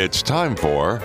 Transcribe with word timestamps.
It's 0.00 0.22
time 0.22 0.54
for 0.54 1.00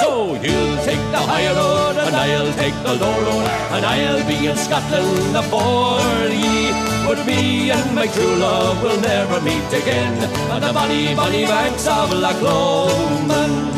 So 0.00 0.32
you'll 0.40 0.78
take 0.88 1.04
the 1.12 1.20
high 1.20 1.52
road, 1.52 1.98
and 1.98 2.16
I'll 2.16 2.52
take 2.54 2.72
the 2.82 2.94
low 2.94 3.12
road, 3.20 3.46
and 3.72 3.84
I'll 3.84 4.26
be 4.26 4.46
in 4.46 4.56
Scotland 4.56 5.36
afore 5.36 6.00
ye. 6.32 6.72
But 7.06 7.26
me 7.26 7.70
and 7.70 7.94
my 7.94 8.06
true 8.06 8.36
love 8.36 8.82
will 8.82 8.98
never 9.02 9.38
meet 9.42 9.68
again 9.68 10.14
on 10.50 10.62
the 10.62 10.72
bonny, 10.72 11.14
bonny 11.14 11.44
banks 11.44 11.86
of 11.86 12.10
Loch 12.10 12.40
Lomond. 12.40 13.68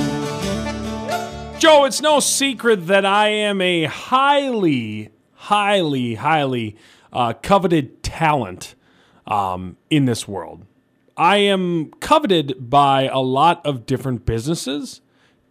Joe, 1.61 1.87
it's 1.87 2.01
no 2.01 2.21
secret 2.21 2.87
that 2.87 3.05
I 3.05 3.27
am 3.31 3.61
a 3.61 3.87
highly, 3.87 5.11
highly, 5.35 6.15
highly 6.15 6.77
uh, 7.13 7.33
coveted 7.33 8.05
talent 8.05 8.77
um, 9.27 9.79
in 9.91 10.05
this 10.05 10.29
world. 10.29 10.65
I 11.21 11.37
am 11.37 11.91
coveted 12.01 12.71
by 12.71 13.03
a 13.03 13.19
lot 13.19 13.65
of 13.67 13.85
different 13.85 14.25
businesses, 14.25 15.03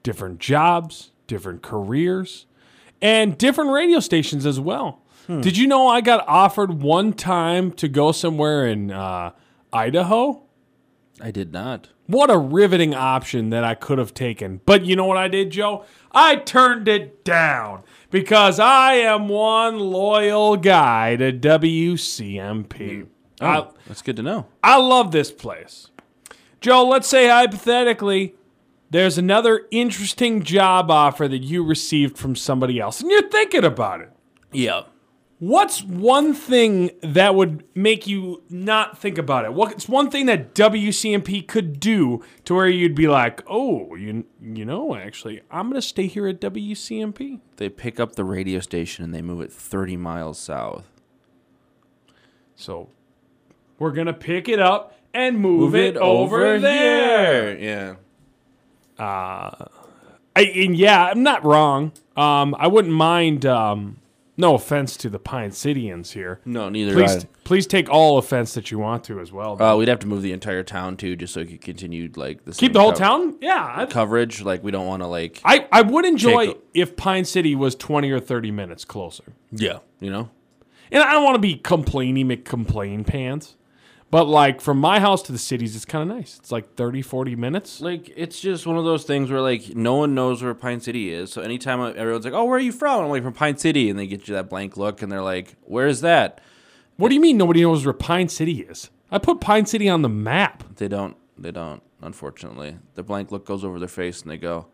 different 0.01 0.39
jobs, 0.39 1.11
different 1.27 1.61
careers, 1.61 2.47
and 3.03 3.37
different 3.37 3.69
radio 3.69 3.99
stations 3.99 4.47
as 4.47 4.59
well. 4.59 5.03
Did 5.27 5.59
you 5.59 5.67
know 5.67 5.87
I 5.87 6.01
got 6.01 6.27
offered 6.27 6.81
one 6.81 7.13
time 7.13 7.71
to 7.73 7.87
go 7.87 8.11
somewhere 8.11 8.65
in 8.65 8.89
uh, 8.89 9.33
Idaho? 9.71 10.41
I 11.21 11.29
did 11.29 11.53
not. 11.53 11.89
What 12.07 12.31
a 12.31 12.37
riveting 12.39 12.95
option 12.95 13.51
that 13.51 13.63
I 13.63 13.75
could 13.75 13.99
have 13.99 14.15
taken. 14.15 14.61
But 14.65 14.85
you 14.85 14.95
know 14.95 15.05
what 15.05 15.17
I 15.17 15.27
did, 15.27 15.51
Joe? 15.51 15.85
I 16.11 16.37
turned 16.37 16.87
it 16.87 17.23
down 17.23 17.83
because 18.09 18.59
I 18.59 18.93
am 18.93 19.27
one 19.27 19.77
loyal 19.77 20.57
guy 20.57 21.15
to 21.17 21.31
WCMP. 21.31 23.03
I, 23.03 23.05
Oh, 23.41 23.73
that's 23.87 24.01
good 24.01 24.15
to 24.17 24.23
know. 24.23 24.47
I 24.63 24.77
love 24.77 25.11
this 25.11 25.31
place. 25.31 25.87
Joe, 26.61 26.87
let's 26.87 27.07
say 27.07 27.27
hypothetically, 27.27 28.35
there's 28.89 29.17
another 29.17 29.67
interesting 29.71 30.43
job 30.43 30.91
offer 30.91 31.27
that 31.27 31.43
you 31.43 31.63
received 31.63 32.17
from 32.17 32.35
somebody 32.35 32.79
else, 32.79 33.01
and 33.01 33.09
you're 33.09 33.29
thinking 33.29 33.63
about 33.63 34.01
it. 34.01 34.11
Yeah. 34.51 34.83
What's 35.39 35.81
one 35.83 36.33
thing 36.33 36.91
that 37.01 37.33
would 37.33 37.63
make 37.73 38.05
you 38.07 38.43
not 38.49 38.97
think 38.97 39.17
about 39.17 39.45
it? 39.45 39.53
What's 39.53 39.87
one 39.87 40.09
thing 40.11 40.25
that 40.25 40.53
WCMP 40.53 41.47
could 41.47 41.79
do 41.79 42.21
to 42.43 42.55
where 42.55 42.67
you'd 42.67 42.93
be 42.93 43.07
like, 43.07 43.41
"Oh, 43.47 43.95
you 43.95 44.25
you 44.41 44.65
know, 44.65 44.95
actually, 44.95 45.39
I'm 45.49 45.69
going 45.69 45.81
to 45.81 45.87
stay 45.87 46.07
here 46.07 46.27
at 46.27 46.41
WCMP." 46.41 47.39
They 47.55 47.69
pick 47.69 48.01
up 48.01 48.15
the 48.15 48.25
radio 48.25 48.59
station 48.59 49.05
and 49.05 49.13
they 49.13 49.21
move 49.21 49.39
it 49.39 49.53
30 49.53 49.95
miles 49.95 50.37
south. 50.37 50.91
So, 52.55 52.89
we're 53.79 53.91
going 53.91 54.07
to 54.07 54.13
pick 54.13 54.47
it 54.47 54.59
up 54.59 54.95
and 55.13 55.39
move, 55.39 55.73
it, 55.73 55.97
over, 55.97 56.59
there. 56.59 57.57
Yeah. 57.57 57.95
I, 58.99 60.41
and 60.41 60.75
yeah, 60.75 61.05
I'm 61.05 61.23
not 61.23 61.43
wrong. 61.43 61.91
Um, 62.15 62.55
I 62.59 62.67
wouldn't 62.67 62.93
mind. 62.93 63.45
Um, 63.45 63.97
no 64.39 64.55
offense 64.55 64.95
to 64.97 65.09
the 65.09 65.19
Pine 65.19 65.49
Cityans 65.49 66.13
here. 66.13 66.39
No, 66.45 66.69
neither 66.69 66.93
Please, 66.93 67.25
please 67.43 67.67
take 67.67 67.89
all 67.89 68.17
offense 68.17 68.53
that 68.53 68.71
you 68.71 68.79
want 68.79 69.03
to 69.03 69.19
as 69.19 69.33
well. 69.33 69.61
Uh, 69.61 69.75
we'd 69.75 69.89
have 69.89 69.99
to 69.99 70.07
move 70.07 70.21
the 70.21 70.31
entire 70.31 70.63
town 70.63 70.95
too, 70.95 71.17
just 71.17 71.33
so 71.33 71.41
it 71.41 71.49
could 71.49 71.59
continue 71.59 72.09
like 72.15 72.45
the 72.45 72.53
Keep 72.53 72.71
the 72.71 72.79
whole 72.79 72.93
co- 72.93 72.99
town. 72.99 73.35
Yeah, 73.41 73.85
coverage. 73.89 74.41
Like 74.41 74.63
we 74.63 74.71
don't 74.71 74.87
want 74.87 75.01
to 75.03 75.07
like 75.07 75.41
I, 75.43 75.67
I 75.73 75.81
would 75.81 76.05
enjoy 76.05 76.47
Jacob. 76.47 76.63
if 76.73 76.95
Pine 76.95 77.25
City 77.25 77.53
was 77.53 77.75
20 77.75 78.09
or 78.11 78.21
30 78.21 78.51
minutes 78.51 78.85
closer. 78.85 79.33
yeah, 79.51 79.79
you 79.99 80.09
know. 80.09 80.29
And 80.89 81.03
I 81.03 81.11
don't 81.11 81.23
want 81.25 81.35
to 81.35 81.41
be 81.41 81.55
complaining, 81.55 82.29
McComplain 82.29 83.05
pants, 83.05 83.57
but 84.11 84.25
like 84.25 84.61
from 84.61 84.79
my 84.79 84.99
house 84.99 85.21
to 85.23 85.31
the 85.31 85.37
cities, 85.37 85.75
it's 85.75 85.85
kind 85.85 86.09
of 86.09 86.17
nice. 86.17 86.37
It's 86.39 86.51
like 86.51 86.75
30, 86.75 87.01
40 87.01 87.35
minutes. 87.35 87.81
Like 87.81 88.11
it's 88.15 88.39
just 88.39 88.65
one 88.65 88.77
of 88.77 88.85
those 88.85 89.03
things 89.03 89.29
where 89.29 89.41
like 89.41 89.75
no 89.75 89.95
one 89.95 90.15
knows 90.15 90.41
where 90.41 90.53
Pine 90.53 90.81
City 90.81 91.13
is. 91.13 91.31
So 91.31 91.41
anytime 91.41 91.79
everyone's 91.95 92.25
like, 92.25 92.33
"Oh, 92.33 92.45
where 92.45 92.57
are 92.57 92.61
you 92.61 92.71
from?" 92.71 93.03
I'm 93.03 93.09
like, 93.09 93.23
"From 93.23 93.33
Pine 93.33 93.57
City," 93.57 93.89
and 93.89 93.97
they 93.99 94.07
get 94.07 94.27
you 94.27 94.33
that 94.35 94.49
blank 94.49 94.77
look, 94.77 95.01
and 95.01 95.11
they're 95.11 95.21
like, 95.21 95.55
"Where's 95.61 96.01
that?" 96.01 96.41
What 96.97 97.09
do 97.09 97.15
you 97.15 97.21
mean 97.21 97.37
nobody 97.37 97.61
knows 97.61 97.85
where 97.85 97.93
Pine 97.93 98.27
City 98.27 98.61
is? 98.61 98.89
I 99.11 99.19
put 99.19 99.39
Pine 99.39 99.65
City 99.65 99.87
on 99.87 100.01
the 100.01 100.09
map. 100.09 100.63
They 100.75 100.87
don't. 100.87 101.15
They 101.37 101.51
don't. 101.51 101.81
Unfortunately, 102.01 102.77
the 102.95 103.03
blank 103.03 103.31
look 103.31 103.45
goes 103.45 103.63
over 103.63 103.79
their 103.79 103.87
face, 103.87 104.21
and 104.21 104.29
they 104.29 104.37
go, 104.37 104.67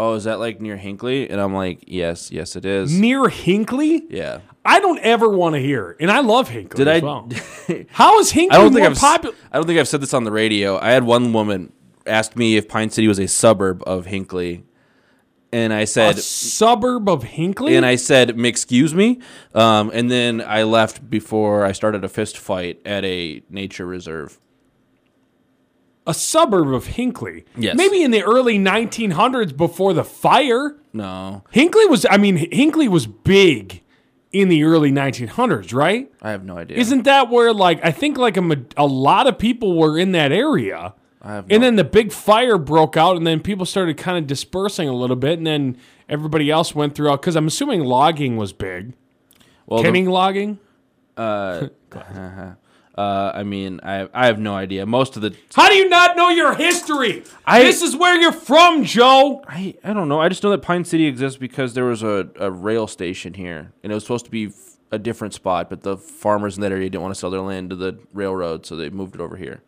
"Oh, 0.00 0.14
is 0.14 0.24
that 0.24 0.38
like 0.38 0.60
near 0.60 0.76
Hinckley?" 0.76 1.28
And 1.30 1.40
I'm 1.40 1.54
like, 1.54 1.84
"Yes, 1.86 2.30
yes, 2.32 2.56
it 2.56 2.64
is." 2.64 2.98
Near 2.98 3.28
Hinckley? 3.28 4.06
yeah. 4.08 4.40
I 4.64 4.78
don't 4.80 4.98
ever 5.00 5.28
want 5.28 5.54
to 5.54 5.58
hear. 5.60 5.96
And 6.00 6.10
I 6.10 6.20
love 6.20 6.48
Hinckley 6.48 6.84
Did 6.84 6.88
as 6.88 7.02
I? 7.02 7.04
well. 7.06 7.28
How 7.90 8.18
is 8.18 8.30
Hinckley 8.30 8.56
I 8.56 8.60
don't 8.60 8.72
think 8.72 8.82
more 8.82 8.90
I've. 8.90 8.98
popular? 8.98 9.34
I 9.50 9.56
don't 9.56 9.66
think 9.66 9.78
I've 9.80 9.88
said 9.88 10.02
this 10.02 10.12
on 10.12 10.24
the 10.24 10.30
radio. 10.32 10.78
I 10.78 10.90
had 10.90 11.04
one 11.04 11.32
woman 11.32 11.72
ask 12.06 12.36
me 12.36 12.56
if 12.56 12.68
Pine 12.68 12.90
City 12.90 13.08
was 13.08 13.18
a 13.18 13.26
suburb 13.28 13.82
of 13.86 14.06
Hinckley, 14.06 14.64
and 15.52 15.72
I 15.72 15.84
said, 15.84 16.18
suburb 16.18 17.08
of 17.08 17.22
Hinckley? 17.22 17.74
and 17.76 17.86
I 17.86 17.96
said, 17.96 18.38
"Excuse 18.38 18.94
me," 18.94 19.20
um, 19.54 19.90
and 19.94 20.10
then 20.10 20.42
I 20.46 20.62
left 20.64 21.08
before 21.08 21.64
I 21.64 21.72
started 21.72 22.04
a 22.04 22.08
fist 22.08 22.36
fight 22.36 22.80
at 22.84 23.04
a 23.04 23.42
nature 23.48 23.86
reserve. 23.86 24.38
A 26.06 26.14
suburb 26.14 26.72
of 26.72 26.86
Hinckley. 26.86 27.44
Yes. 27.56 27.76
Maybe 27.76 28.02
in 28.02 28.10
the 28.10 28.22
early 28.22 28.58
1900s 28.58 29.56
before 29.56 29.92
the 29.92 30.04
fire. 30.04 30.76
No, 30.92 31.44
Hinckley 31.50 31.86
was, 31.86 32.04
I 32.10 32.16
mean, 32.16 32.48
Hinckley 32.50 32.88
was 32.88 33.06
big 33.06 33.82
in 34.32 34.48
the 34.48 34.64
early 34.64 34.90
1900s, 34.90 35.74
right? 35.74 36.10
I 36.22 36.30
have 36.30 36.44
no 36.44 36.56
idea. 36.56 36.78
Isn't 36.78 37.02
that 37.04 37.30
where, 37.30 37.52
like, 37.52 37.84
I 37.84 37.90
think, 37.92 38.16
like, 38.18 38.36
a, 38.36 38.64
a 38.76 38.86
lot 38.86 39.26
of 39.26 39.38
people 39.38 39.76
were 39.76 39.98
in 39.98 40.12
that 40.12 40.32
area? 40.32 40.94
I 41.22 41.34
have 41.34 41.46
And 41.50 41.62
then 41.62 41.76
the 41.76 41.84
big 41.84 42.12
fire 42.12 42.56
broke 42.56 42.96
out, 42.96 43.16
and 43.16 43.26
then 43.26 43.40
people 43.40 43.66
started 43.66 43.96
kind 43.98 44.16
of 44.18 44.26
dispersing 44.26 44.88
a 44.88 44.94
little 44.94 45.16
bit, 45.16 45.38
and 45.38 45.46
then 45.46 45.76
everybody 46.08 46.50
else 46.50 46.74
went 46.74 46.94
through. 46.94 47.10
Because 47.12 47.36
I'm 47.36 47.46
assuming 47.46 47.84
logging 47.84 48.36
was 48.36 48.52
big. 48.52 48.94
well, 49.66 49.82
the- 49.82 50.06
logging? 50.06 50.58
uh, 51.16 51.68
Uh, 52.96 53.30
I 53.34 53.44
mean, 53.44 53.80
I 53.82 54.08
I 54.12 54.26
have 54.26 54.38
no 54.38 54.54
idea. 54.54 54.84
Most 54.84 55.16
of 55.16 55.22
the 55.22 55.34
How 55.54 55.68
do 55.68 55.74
you 55.74 55.88
not 55.88 56.16
know 56.16 56.28
your 56.28 56.54
history? 56.54 57.22
I- 57.46 57.62
this 57.62 57.82
is 57.82 57.96
where 57.96 58.20
you're 58.20 58.32
from, 58.32 58.84
Joe. 58.84 59.42
I, 59.48 59.74
I 59.84 59.92
don't 59.92 60.08
know. 60.08 60.20
I 60.20 60.28
just 60.28 60.42
know 60.42 60.50
that 60.50 60.62
Pine 60.62 60.84
City 60.84 61.06
exists 61.06 61.38
because 61.38 61.74
there 61.74 61.84
was 61.84 62.02
a, 62.02 62.28
a 62.38 62.50
rail 62.50 62.86
station 62.86 63.34
here, 63.34 63.72
and 63.82 63.92
it 63.92 63.94
was 63.94 64.02
supposed 64.04 64.24
to 64.24 64.30
be 64.30 64.46
f- 64.46 64.76
a 64.90 64.98
different 64.98 65.34
spot, 65.34 65.70
but 65.70 65.82
the 65.82 65.96
farmers 65.96 66.56
in 66.56 66.62
that 66.62 66.72
area 66.72 66.90
didn't 66.90 67.02
want 67.02 67.14
to 67.14 67.18
sell 67.18 67.30
their 67.30 67.40
land 67.40 67.70
to 67.70 67.76
the 67.76 67.98
railroad, 68.12 68.66
so 68.66 68.74
they 68.76 68.90
moved 68.90 69.14
it 69.14 69.20
over 69.20 69.36
here. 69.36 69.62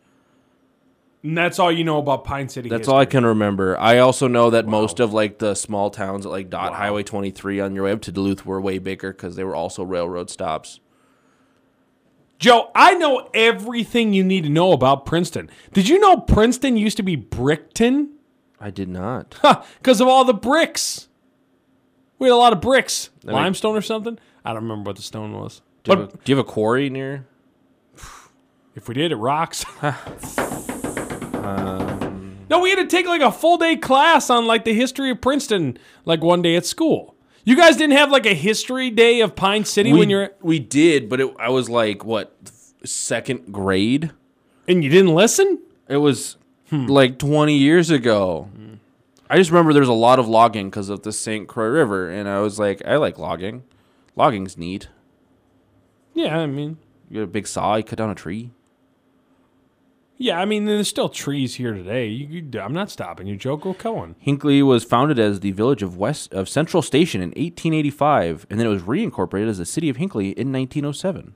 And 1.22 1.38
that's 1.38 1.60
all 1.60 1.70
you 1.70 1.84
know 1.84 1.98
about 1.98 2.24
Pine 2.24 2.48
City. 2.48 2.68
That's 2.68 2.80
history. 2.80 2.94
all 2.94 3.00
I 3.00 3.04
can 3.04 3.24
remember. 3.24 3.78
I 3.78 3.98
also 3.98 4.26
know 4.26 4.50
that 4.50 4.66
most 4.66 4.98
of 4.98 5.12
like 5.12 5.38
the 5.38 5.54
small 5.54 5.90
towns 5.90 6.26
like 6.26 6.50
Dot 6.50 6.74
Highway 6.74 7.04
23 7.04 7.60
on 7.60 7.74
your 7.76 7.84
way 7.84 7.92
up 7.92 8.00
to 8.02 8.12
Duluth 8.12 8.44
were 8.44 8.60
way 8.60 8.78
bigger 8.78 9.12
because 9.12 9.36
they 9.36 9.44
were 9.44 9.54
also 9.54 9.84
railroad 9.84 10.30
stops. 10.30 10.80
Joe, 12.42 12.72
I 12.74 12.94
know 12.94 13.30
everything 13.32 14.12
you 14.12 14.24
need 14.24 14.42
to 14.42 14.50
know 14.50 14.72
about 14.72 15.06
Princeton. 15.06 15.48
Did 15.72 15.88
you 15.88 16.00
know 16.00 16.16
Princeton 16.16 16.76
used 16.76 16.96
to 16.96 17.04
be 17.04 17.14
Brickton? 17.14 18.14
I 18.60 18.70
did 18.70 18.88
not. 18.88 19.38
Because 19.78 20.00
of 20.00 20.08
all 20.08 20.24
the 20.24 20.34
bricks. 20.34 21.06
We 22.18 22.26
had 22.26 22.34
a 22.34 22.36
lot 22.36 22.52
of 22.52 22.60
bricks. 22.60 23.10
mean- 23.24 23.36
Limestone 23.36 23.76
or 23.76 23.80
something? 23.80 24.18
I 24.44 24.52
don't 24.52 24.64
remember 24.64 24.88
what 24.88 24.96
the 24.96 25.02
stone 25.02 25.32
was. 25.32 25.62
Do 25.84 25.92
you, 25.92 25.98
have 26.00 26.08
a, 26.08 26.16
do 26.16 26.32
you 26.32 26.36
have 26.36 26.44
a 26.44 26.50
quarry 26.50 26.90
near? 26.90 27.26
if 28.74 28.88
we 28.88 28.94
did, 28.94 29.12
it 29.12 29.16
rocks. 29.16 29.64
Um, 31.42 32.36
no, 32.48 32.60
we 32.60 32.70
had 32.70 32.76
to 32.76 32.86
take 32.86 33.06
like 33.06 33.20
a 33.20 33.32
full 33.32 33.58
day 33.58 33.74
class 33.74 34.30
on 34.30 34.46
like 34.46 34.64
the 34.64 34.72
history 34.72 35.10
of 35.10 35.20
Princeton, 35.20 35.76
like 36.04 36.22
one 36.22 36.40
day 36.40 36.54
at 36.54 36.64
school. 36.64 37.11
You 37.44 37.56
guys 37.56 37.76
didn't 37.76 37.96
have 37.96 38.10
like 38.10 38.26
a 38.26 38.34
history 38.34 38.90
day 38.90 39.20
of 39.20 39.34
Pine 39.34 39.64
City 39.64 39.92
we, 39.92 39.98
when 39.98 40.10
you're 40.10 40.30
we 40.40 40.58
did, 40.60 41.08
but 41.08 41.20
it, 41.20 41.34
I 41.38 41.48
was 41.48 41.68
like 41.68 42.04
what 42.04 42.36
second 42.84 43.52
grade. 43.52 44.12
and 44.68 44.82
you 44.84 44.90
didn't 44.90 45.14
listen? 45.14 45.60
It 45.88 45.96
was 45.98 46.36
like 46.70 47.18
20 47.18 47.56
years 47.56 47.90
ago. 47.90 48.48
I 49.28 49.36
just 49.36 49.50
remember 49.50 49.72
there's 49.72 49.88
a 49.88 49.92
lot 49.92 50.18
of 50.18 50.28
logging 50.28 50.68
because 50.70 50.88
of 50.88 51.02
the 51.02 51.12
St. 51.12 51.48
Croix 51.48 51.66
River, 51.68 52.08
and 52.10 52.28
I 52.28 52.40
was 52.40 52.58
like, 52.58 52.82
I 52.86 52.96
like 52.96 53.18
logging. 53.18 53.62
Logging's 54.14 54.58
neat. 54.58 54.88
Yeah, 56.14 56.38
I 56.38 56.46
mean, 56.46 56.76
You 57.08 57.20
get 57.20 57.22
a 57.24 57.26
big 57.26 57.46
saw, 57.46 57.76
you 57.76 57.82
cut 57.82 57.96
down 57.98 58.10
a 58.10 58.14
tree. 58.14 58.50
Yeah, 60.18 60.38
I 60.38 60.44
mean, 60.44 60.66
there's 60.66 60.88
still 60.88 61.08
trees 61.08 61.56
here 61.56 61.72
today. 61.74 62.06
You, 62.06 62.42
you, 62.42 62.60
I'm 62.60 62.72
not 62.72 62.90
stopping 62.90 63.26
you, 63.26 63.36
Joe. 63.36 63.56
Go 63.56 63.74
Cohen. 63.74 64.14
Hinckley 64.20 64.62
was 64.62 64.84
founded 64.84 65.18
as 65.18 65.40
the 65.40 65.50
village 65.50 65.82
of 65.82 65.96
West 65.96 66.32
of 66.32 66.48
Central 66.48 66.80
Station 66.82 67.20
in 67.22 67.30
1885, 67.30 68.46
and 68.48 68.60
then 68.60 68.66
it 68.66 68.70
was 68.70 68.82
reincorporated 68.82 69.48
as 69.48 69.58
the 69.58 69.66
city 69.66 69.88
of 69.88 69.96
Hinckley 69.96 70.26
in 70.30 70.52
1907. 70.52 71.34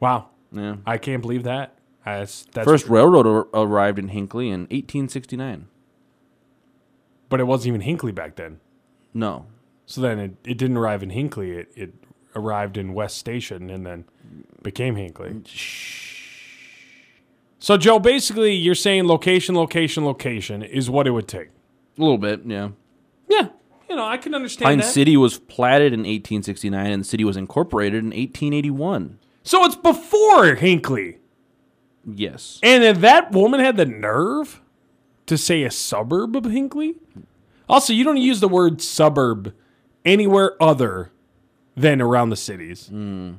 Wow, 0.00 0.30
Yeah. 0.52 0.76
I 0.86 0.98
can't 0.98 1.22
believe 1.22 1.44
that. 1.44 1.78
That's, 2.04 2.44
that's 2.52 2.66
First 2.66 2.88
railroad 2.88 3.26
ar- 3.26 3.48
arrived 3.54 3.98
in 3.98 4.08
Hinckley 4.08 4.48
in 4.48 4.62
1869. 4.62 5.68
but 7.30 7.40
it 7.40 7.44
wasn't 7.44 7.68
even 7.68 7.80
Hinckley 7.80 8.12
back 8.12 8.36
then. 8.36 8.60
No, 9.14 9.46
So 9.86 10.00
then 10.00 10.18
it, 10.18 10.36
it 10.44 10.58
didn't 10.58 10.76
arrive 10.76 11.02
in 11.02 11.10
Hinkley. 11.10 11.56
It, 11.56 11.72
it 11.74 11.94
arrived 12.36 12.76
in 12.76 12.94
West 12.94 13.16
Station 13.16 13.70
and 13.70 13.86
then 13.86 14.04
became 14.62 14.96
Hinckley. 14.96 15.42
So, 17.58 17.76
Joe, 17.76 17.98
basically, 17.98 18.54
you're 18.54 18.74
saying 18.74 19.06
location, 19.06 19.54
location, 19.54 20.04
location 20.04 20.62
is 20.62 20.90
what 20.90 21.06
it 21.06 21.12
would 21.12 21.28
take. 21.28 21.48
A 21.96 22.00
little 22.00 22.18
bit, 22.18 22.42
yeah. 22.44 22.70
Yeah, 23.28 23.48
you 23.88 23.96
know, 23.96 24.04
I 24.04 24.16
can 24.16 24.34
understand 24.34 24.66
Pine 24.66 24.78
that. 24.78 24.84
City 24.84 25.16
was 25.16 25.38
platted 25.38 25.92
in 25.92 26.00
1869, 26.00 26.90
and 26.90 27.02
the 27.02 27.06
city 27.06 27.24
was 27.24 27.36
incorporated 27.36 28.00
in 28.00 28.10
1881. 28.10 29.18
So 29.42 29.64
it's 29.64 29.76
before 29.76 30.54
Hinckley. 30.56 31.18
Yes. 32.06 32.60
And 32.62 32.82
then 32.82 33.00
that 33.00 33.32
woman 33.32 33.60
had 33.60 33.76
the 33.76 33.86
nerve 33.86 34.60
to 35.26 35.38
say 35.38 35.62
a 35.62 35.70
suburb 35.70 36.36
of 36.36 36.44
Hinckley? 36.44 36.94
Also, 37.68 37.92
you 37.92 38.04
don't 38.04 38.18
use 38.18 38.40
the 38.40 38.48
word 38.48 38.82
suburb 38.82 39.54
anywhere 40.04 40.62
other 40.62 41.12
than 41.76 42.00
around 42.00 42.30
the 42.30 42.36
cities. 42.36 42.90
Mm. 42.92 43.36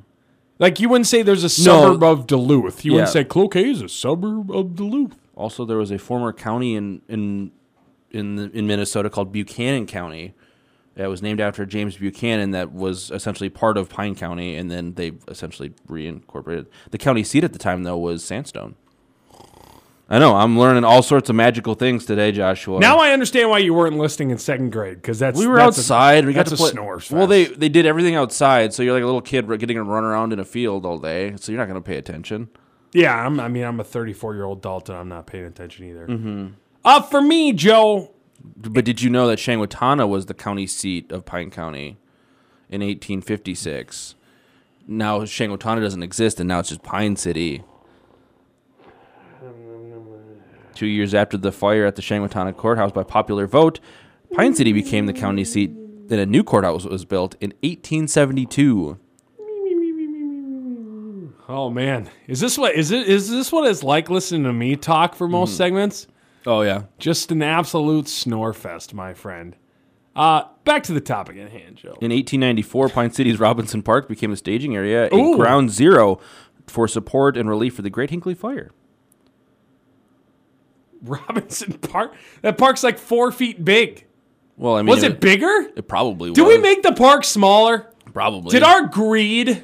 Like 0.60 0.80
you 0.80 0.88
wouldn't 0.90 1.08
say 1.08 1.22
there's 1.22 1.44
a 1.44 1.50
suburb 1.50 2.02
of 2.04 2.28
Duluth. 2.28 2.86
You 2.86 2.94
wouldn't 2.94 3.10
Yeah. 3.10 3.14
say 3.14 3.24
Cloquet 3.26 3.70
is 3.70 3.82
a 3.82 3.90
suburb 3.90 4.50
of 4.52 4.76
Duluth. 4.76 5.16
Also, 5.36 5.66
there 5.66 5.78
was 5.78 5.92
a 5.92 5.98
former 6.00 6.32
county 6.32 6.76
in 6.76 7.02
in 7.10 7.52
in 8.12 8.36
the, 8.36 8.50
in 8.58 8.66
Minnesota 8.66 9.10
called 9.10 9.32
Buchanan 9.34 9.86
County. 9.86 10.34
That 10.96 11.10
was 11.10 11.22
named 11.22 11.42
after 11.42 11.66
James 11.66 11.98
Buchanan. 11.98 12.52
That 12.52 12.72
was 12.72 13.12
essentially 13.12 13.50
part 13.50 13.76
of 13.78 13.90
Pine 13.90 14.16
County, 14.16 14.56
and 14.56 14.72
then 14.72 14.94
they 14.94 15.12
essentially 15.28 15.72
reincorporated. 15.90 16.68
The 16.92 16.98
county 16.98 17.26
seat 17.26 17.44
at 17.44 17.52
the 17.52 17.60
time, 17.60 17.84
though, 17.84 17.98
was 17.98 18.24
Sandstone. 18.24 18.76
I 20.08 20.20
know. 20.20 20.36
I'm 20.36 20.58
learning 20.60 20.84
all 20.84 21.02
sorts 21.02 21.32
of 21.32 21.36
magical 21.36 21.74
things 21.74 22.06
today, 22.06 22.32
Joshua. 22.32 22.80
Now 22.80 22.98
I 23.00 23.12
understand 23.12 23.50
why 23.50 23.58
you 23.58 23.74
weren't 23.74 23.98
listening 23.98 24.30
in 24.30 24.38
second 24.38 24.72
grade 24.72 24.98
because 24.98 25.18
that's 25.18 25.38
we 25.40 25.48
were 25.48 25.58
that's 25.58 25.78
a- 25.78 25.82
outside. 25.82 26.26
we 26.26 26.34
got 26.34 26.46
that's 26.46 26.50
to 26.50 26.56
a 26.56 26.58
play. 26.58 26.72
snore 26.72 27.02
Well, 27.12 27.26
they 27.28 27.46
they 27.46 27.70
did 27.70 27.86
everything 27.88 28.16
outside, 28.16 28.74
so 28.74 28.84
you're 28.84 28.94
like 28.94 29.02
a 29.02 29.06
little 29.08 29.22
kid 29.22 29.48
getting 29.60 29.78
to 29.78 29.84
run 29.84 30.04
around 30.04 30.32
in 30.34 30.40
a 30.40 30.46
field 30.46 30.86
all 30.86 31.00
day. 31.00 31.34
So 31.38 31.52
you're 31.52 31.60
not 31.60 31.68
going 31.68 31.82
to 31.82 31.88
pay 31.88 31.98
attention. 31.98 32.50
Yeah, 32.94 33.26
I'm, 33.26 33.40
I 33.40 33.48
mean, 33.48 33.64
I'm 33.64 33.80
a 33.80 33.84
34 33.84 34.36
year 34.36 34.46
old 34.46 34.60
adult 34.60 34.90
and 34.90 34.98
I'm 34.98 35.10
not 35.10 35.26
paying 35.26 35.46
attention 35.46 35.90
either. 35.90 36.08
Mm-hmm. 36.08 36.48
Uh, 36.86 37.02
for 37.02 37.22
me, 37.22 37.52
Joe, 37.52 38.12
But 38.56 38.86
did 38.86 39.02
you 39.02 39.10
know 39.10 39.28
that 39.28 39.40
Chengwatana 39.40 40.08
was 40.08 40.28
the 40.28 40.34
county 40.36 40.68
seat 40.68 41.12
of 41.12 41.26
Pine 41.26 41.50
County 41.50 41.98
in 42.70 42.82
1856? 42.82 44.16
Now 44.88 45.22
Chengwatana 45.22 45.82
doesn't 45.82 46.04
exist, 46.04 46.40
and 46.40 46.48
now 46.48 46.60
it's 46.60 46.70
just 46.70 46.84
Pine 46.84 47.16
City. 47.16 47.64
Two 50.76 50.88
years 50.88 51.14
after 51.14 51.38
the 51.38 51.52
fire 51.52 51.86
at 51.86 51.96
the 51.96 52.02
Chengwatana 52.02 52.56
courthouse, 52.56 52.92
by 52.92 53.04
popular 53.04 53.48
vote, 53.48 53.80
Pine 54.34 54.54
City 54.54 54.74
became 54.74 55.06
the 55.06 55.14
county 55.14 55.46
seat. 55.46 55.72
Then 56.10 56.20
a 56.20 56.26
new 56.26 56.44
courthouse 56.44 56.86
was 56.86 57.06
built 57.06 57.36
in 57.40 57.52
1872. 57.64 59.00
oh 61.48 61.70
man, 61.70 62.10
is 62.28 62.40
this 62.40 62.58
what 62.58 62.76
is 62.76 62.92
it? 62.92 63.08
Is 63.08 63.30
this 63.30 63.52
what 63.52 63.70
it's 63.70 63.84
like 63.84 64.10
listening 64.10 64.44
to 64.44 64.54
me 64.54 64.76
talk 64.76 65.16
for 65.16 65.28
most 65.28 65.58
segments? 65.58 66.08
Oh 66.46 66.62
yeah, 66.62 66.84
Just 67.00 67.32
an 67.32 67.42
absolute 67.42 68.08
snore 68.08 68.54
fest, 68.54 68.94
my 68.94 69.14
friend. 69.16 69.56
Uh, 70.16 70.44
back 70.64 70.84
to 70.84 70.94
the 70.94 71.02
topic 71.02 71.38
at 71.38 71.52
hand, 71.52 71.78
Joe. 71.78 71.98
In 72.02 72.12
1894, 72.12 72.90
Pine 72.90 73.12
City's 73.12 73.40
Robinson 73.40 73.82
Park 73.82 74.08
became 74.08 74.32
a 74.32 74.36
staging 74.38 74.76
area, 74.76 75.10
a 75.12 75.16
Ooh. 75.16 75.36
ground 75.36 75.72
zero 75.72 76.20
for 76.68 76.88
support 76.88 77.36
and 77.36 77.50
relief 77.50 77.76
for 77.76 77.82
the 77.82 77.90
Great 77.90 78.12
Hinckley 78.12 78.36
Fire. 78.36 78.72
Robinson 81.06 81.74
Park. 81.82 82.14
That 82.42 82.58
park's 82.58 82.84
like 82.84 82.98
four 82.98 83.32
feet 83.32 83.64
big. 83.64 84.06
Well, 84.58 84.76
I 84.76 84.82
mean, 84.82 84.88
Was 84.88 85.04
it 85.04 85.20
bigger? 85.20 85.70
It 85.76 85.88
probably 85.88 86.30
was. 86.30 86.36
Did 86.36 86.44
was. 86.44 86.56
we 86.58 86.62
make 86.62 86.82
the 86.84 86.94
park 86.94 87.24
smaller? 87.26 87.92
probably? 88.14 88.52
Did 88.52 88.64
our 88.64 88.88
greed 88.88 89.64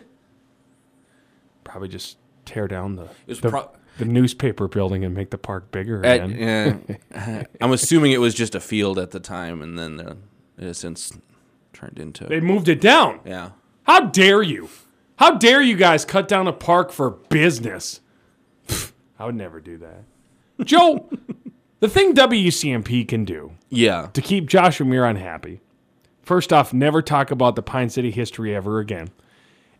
probably 1.64 1.88
just 1.88 2.18
tear 2.46 2.68
down 2.68 2.96
the 2.98 3.08
the, 3.28 3.50
pro- 3.50 3.70
the 3.98 4.06
newspaper 4.06 4.68
building 4.68 5.06
and 5.06 5.14
make 5.16 5.30
the 5.30 5.38
park 5.38 5.72
bigger 5.72 6.06
At- 6.06 6.26
again? 6.26 7.00
yeah. 7.12 7.44
I'm 7.62 7.72
assuming 7.72 8.12
it 8.12 8.20
was 8.20 8.34
just 8.34 8.56
a 8.56 8.60
field 8.60 9.00
at 9.00 9.12
the 9.12 9.20
time, 9.22 9.62
and 9.62 9.80
then 9.80 10.00
it 10.58 10.64
has 10.66 10.78
since 10.78 11.14
turned 11.74 11.98
into. 12.00 12.26
They 12.26 12.42
moved 12.42 12.68
it 12.68 12.82
down. 12.82 13.22
yeah. 13.26 13.52
How 13.84 14.02
dare 14.02 14.42
you? 14.42 14.70
How 15.16 15.32
dare 15.38 15.62
you 15.62 15.76
guys 15.76 16.04
cut 16.06 16.28
down 16.28 16.48
a 16.48 16.54
park 16.54 16.92
for 16.92 17.10
business? 17.12 18.02
I 19.20 19.26
would 19.26 19.36
never 19.36 19.60
do 19.62 19.78
that. 19.78 20.04
Joe, 20.64 21.10
the 21.80 21.88
thing 21.90 22.14
WCMP 22.14 23.08
can 23.08 23.26
do 23.26 23.52
Yeah. 23.70 24.08
to 24.14 24.22
keep 24.22 24.48
Joshua 24.48 24.86
Muir 24.86 25.06
unhappy, 25.06 25.62
first 26.22 26.52
off, 26.54 26.74
never 26.74 27.02
talk 27.02 27.32
about 27.32 27.56
the 27.56 27.62
Pine 27.62 27.90
City 27.90 28.12
history 28.12 28.56
ever 28.56 28.80
again. 28.80 29.10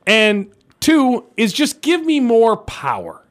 And 0.08 0.52
two 0.80 1.26
is 1.38 1.54
just 1.54 1.82
give 1.82 2.06
me 2.06 2.20
more 2.20 2.58
power. 2.58 3.26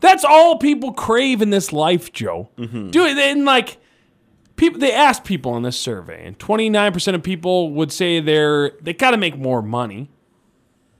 That's 0.00 0.24
all 0.24 0.58
people 0.58 0.92
crave 0.92 1.42
in 1.42 1.50
this 1.50 1.72
life, 1.72 2.12
Joe. 2.12 2.48
Mm-hmm. 2.56 2.90
Do 2.90 3.04
it 3.04 3.18
and 3.18 3.44
like 3.44 3.78
people 4.56 4.78
they 4.80 4.92
asked 4.92 5.24
people 5.24 5.56
in 5.56 5.62
this 5.64 5.78
survey, 5.78 6.24
and 6.26 6.38
29% 6.38 7.14
of 7.14 7.22
people 7.22 7.70
would 7.72 7.90
say 7.92 8.20
they're 8.20 8.70
they 8.80 8.92
gotta 8.92 9.16
make 9.16 9.36
more 9.36 9.60
money. 9.60 10.08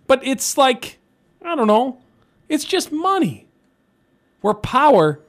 But 0.08 0.26
it's 0.26 0.58
like, 0.58 0.98
I 1.44 1.54
don't 1.54 1.66
know, 1.68 1.98
it's 2.48 2.64
just 2.64 2.90
money. 2.90 3.46
Where 4.40 4.54
power 4.54 5.20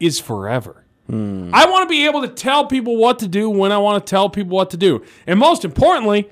is 0.00 0.18
forever. 0.18 0.84
I 1.12 1.66
want 1.66 1.88
to 1.88 1.88
be 1.88 2.06
able 2.06 2.22
to 2.22 2.28
tell 2.28 2.66
people 2.66 2.96
what 2.96 3.18
to 3.18 3.26
do 3.26 3.50
when 3.50 3.72
I 3.72 3.78
want 3.78 4.06
to 4.06 4.08
tell 4.08 4.30
people 4.30 4.56
what 4.56 4.70
to 4.70 4.76
do. 4.76 5.04
And 5.26 5.40
most 5.40 5.64
importantly, 5.64 6.30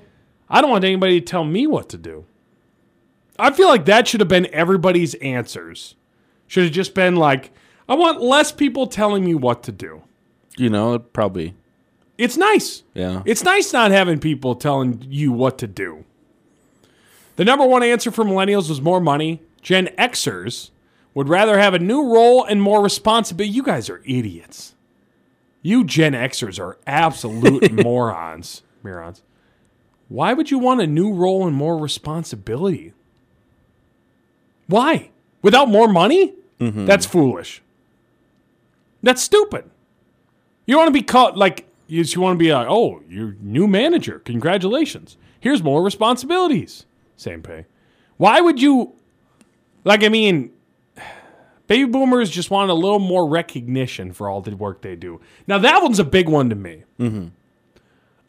I 0.49 0.61
don't 0.61 0.69
want 0.69 0.85
anybody 0.85 1.19
to 1.19 1.25
tell 1.25 1.43
me 1.43 1.67
what 1.67 1.89
to 1.89 1.97
do. 1.97 2.23
I 3.37 3.51
feel 3.51 3.67
like 3.67 3.83
that 3.85 4.07
should 4.07 4.21
have 4.21 4.29
been 4.29 4.47
everybody's 4.53 5.15
answers. 5.15 5.95
Should 6.47 6.63
have 6.63 6.71
just 6.71 6.93
been 6.93 7.17
like, 7.17 7.51
I 7.89 7.95
want 7.95 8.21
less 8.21 8.53
people 8.53 8.87
telling 8.87 9.25
me 9.25 9.35
what 9.35 9.63
to 9.63 9.73
do. 9.73 10.03
You 10.57 10.69
know, 10.69 10.93
it 10.93 11.11
probably. 11.11 11.55
It's 12.17 12.37
nice. 12.37 12.83
Yeah. 12.93 13.21
It's 13.25 13.43
nice 13.43 13.73
not 13.73 13.91
having 13.91 14.19
people 14.19 14.55
telling 14.55 15.05
you 15.09 15.33
what 15.33 15.57
to 15.57 15.67
do. 15.67 16.05
The 17.35 17.45
number 17.45 17.65
one 17.65 17.83
answer 17.83 18.11
for 18.11 18.23
millennials 18.23 18.69
was 18.69 18.81
more 18.81 19.01
money. 19.01 19.41
Gen 19.61 19.87
Xers 19.97 20.71
would 21.13 21.29
rather 21.29 21.59
have 21.59 21.73
a 21.73 21.79
new 21.79 22.13
role 22.13 22.43
and 22.43 22.61
more 22.61 22.81
responsibility. 22.81 23.51
You 23.53 23.63
guys 23.63 23.89
are 23.89 24.01
idiots. 24.05 24.75
You 25.61 25.83
Gen 25.83 26.13
Xers 26.13 26.59
are 26.59 26.77
absolute 26.87 27.71
morons. 27.83 28.61
Morons. 28.83 29.21
Why 30.07 30.33
would 30.33 30.49
you 30.49 30.59
want 30.59 30.81
a 30.81 30.87
new 30.87 31.13
role 31.13 31.45
and 31.47 31.55
more 31.55 31.77
responsibility? 31.77 32.93
Why? 34.67 35.09
Without 35.41 35.69
more 35.69 35.87
money? 35.87 36.33
Mm-hmm. 36.59 36.85
That's 36.85 37.05
foolish. 37.05 37.61
That's 39.01 39.21
stupid. 39.21 39.69
You 40.65 40.77
want 40.77 40.87
to 40.87 40.93
be 40.93 41.01
caught 41.01 41.37
like 41.37 41.65
you 41.87 42.03
want 42.21 42.37
to 42.37 42.43
be 42.43 42.53
like, 42.53 42.67
oh, 42.69 43.01
you're 43.09 43.35
new 43.41 43.67
manager. 43.67 44.19
Congratulations. 44.19 45.17
Here's 45.39 45.63
more 45.63 45.81
responsibilities. 45.81 46.85
Same 47.17 47.41
pay. 47.41 47.65
Why 48.17 48.41
would 48.41 48.61
you 48.61 48.93
like 49.83 50.03
I 50.03 50.09
mean 50.09 50.51
baby 51.69 51.89
boomers 51.89 52.29
just 52.29 52.51
want 52.51 52.69
a 52.71 52.73
little 52.73 52.99
more 52.99 53.29
recognition 53.29 54.11
for 54.11 54.27
all 54.27 54.41
the 54.41 54.53
work 54.55 54.81
they 54.81 54.97
do. 54.97 55.21
Now 55.47 55.59
that 55.59 55.81
one's 55.81 55.99
a 55.99 56.03
big 56.03 56.27
one 56.27 56.49
to 56.49 56.55
me. 56.55 56.83
Mm-hmm. 56.99 57.27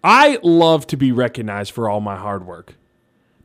I 0.05 0.39
love 0.43 0.87
to 0.89 0.97
be 0.97 1.11
recognized 1.11 1.73
for 1.73 1.89
all 1.89 2.01
my 2.01 2.17
hard 2.17 2.47
work. 2.47 2.75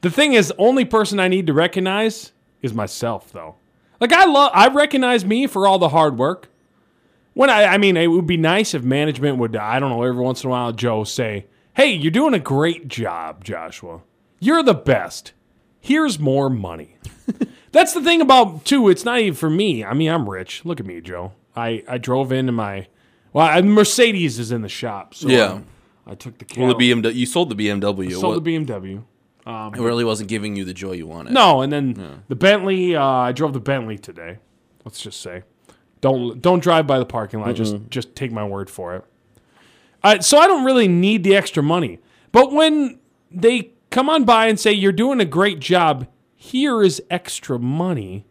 The 0.01 0.11
thing 0.11 0.33
is, 0.33 0.49
the 0.49 0.57
only 0.57 0.85
person 0.85 1.19
I 1.19 1.29
need 1.29 1.47
to 1.47 1.53
recognize 1.53 2.33
is 2.61 2.73
myself, 2.73 3.31
though. 3.31 3.55
Like 3.99 4.13
I 4.13 4.25
love, 4.25 4.51
I 4.53 4.67
recognize 4.67 5.25
me 5.25 5.47
for 5.47 5.65
all 5.65 5.79
the 5.79 5.89
hard 5.89 6.17
work. 6.17 6.49
When 7.33 7.49
I, 7.49 7.65
I 7.65 7.77
mean, 7.77 7.97
it 7.97 8.07
would 8.07 8.27
be 8.27 8.37
nice 8.37 8.73
if 8.73 8.83
management 8.83 9.37
would, 9.37 9.55
I 9.55 9.79
don't 9.79 9.89
know, 9.89 10.03
every 10.03 10.21
once 10.21 10.43
in 10.43 10.49
a 10.49 10.51
while, 10.51 10.71
Joe 10.71 11.03
say, 11.03 11.47
"Hey, 11.73 11.91
you're 11.91 12.11
doing 12.11 12.33
a 12.33 12.39
great 12.39 12.87
job, 12.87 13.43
Joshua. 13.43 14.01
You're 14.39 14.63
the 14.63 14.73
best. 14.73 15.33
Here's 15.86 16.20
more 16.20 16.50
money." 16.50 16.98
That's 17.72 17.94
the 17.94 18.01
thing 18.01 18.22
about 18.22 18.65
too. 18.65 18.89
It's 18.89 19.04
not 19.06 19.20
even 19.20 19.34
for 19.34 19.50
me. 19.50 19.84
I 19.84 19.94
mean, 19.94 20.10
I'm 20.10 20.30
rich. 20.30 20.63
Look 20.65 20.80
at 20.80 20.86
me, 20.86 21.01
Joe. 21.01 21.34
I 21.56 21.84
I 21.88 21.98
drove 21.98 22.32
into 22.32 22.51
my, 22.51 22.88
well, 23.34 23.46
I- 23.48 23.62
Mercedes 23.62 24.39
is 24.39 24.51
in 24.51 24.62
the 24.62 24.70
shop. 24.70 25.13
So 25.13 25.27
Yeah. 25.27 25.60
I, 26.08 26.12
I 26.12 26.15
took 26.15 26.38
the. 26.38 26.46
Well, 26.60 26.75
the 26.75 26.92
BMW. 26.92 27.13
You 27.13 27.25
sold 27.25 27.50
the 27.50 27.56
BMW. 27.56 28.12
sold 28.13 28.36
What- 28.36 28.44
the 28.44 28.58
BMW. 28.58 29.04
it 29.75 29.80
really 29.82 30.04
wasn't 30.04 30.30
giving 30.30 30.56
you 30.56 30.63
the 30.65 30.74
joy 30.74 30.94
you 30.94 31.06
wanted. 31.08 31.34
No, 31.34 31.62
and 31.62 31.72
then 31.72 32.22
the 32.30 32.36
Bentley. 32.36 32.96
Uh, 32.96 33.04
I 33.04 33.32
drove 33.32 33.54
the 33.54 33.60
Bentley 33.60 33.98
today. 33.98 34.38
Let's 34.86 35.01
just 35.01 35.20
say, 35.22 35.44
don't 36.01 36.42
don't 36.42 36.62
drive 36.63 36.88
by 36.88 36.98
the 37.00 37.06
parking 37.06 37.42
lot. 37.42 37.54
Just 37.56 37.75
just 37.89 38.15
take 38.15 38.32
my 38.32 38.46
word 38.46 38.70
for 38.70 38.96
it. 38.96 39.04
Uh, 40.04 40.20
so 40.22 40.38
I 40.38 40.48
don't 40.48 40.63
really 40.65 40.88
need 40.88 41.24
the 41.24 41.36
extra 41.36 41.62
money. 41.63 42.00
But 42.32 42.51
when 42.54 43.00
they 43.32 43.72
come 43.95 44.09
on 44.09 44.25
by 44.25 44.47
and 44.47 44.59
say 44.59 44.73
you're 44.73 44.91
doing 44.91 45.21
a 45.21 45.25
great 45.25 45.61
job, 45.61 46.05
here 46.35 46.83
is 46.83 47.01
extra 47.09 47.57
money. 47.57 48.25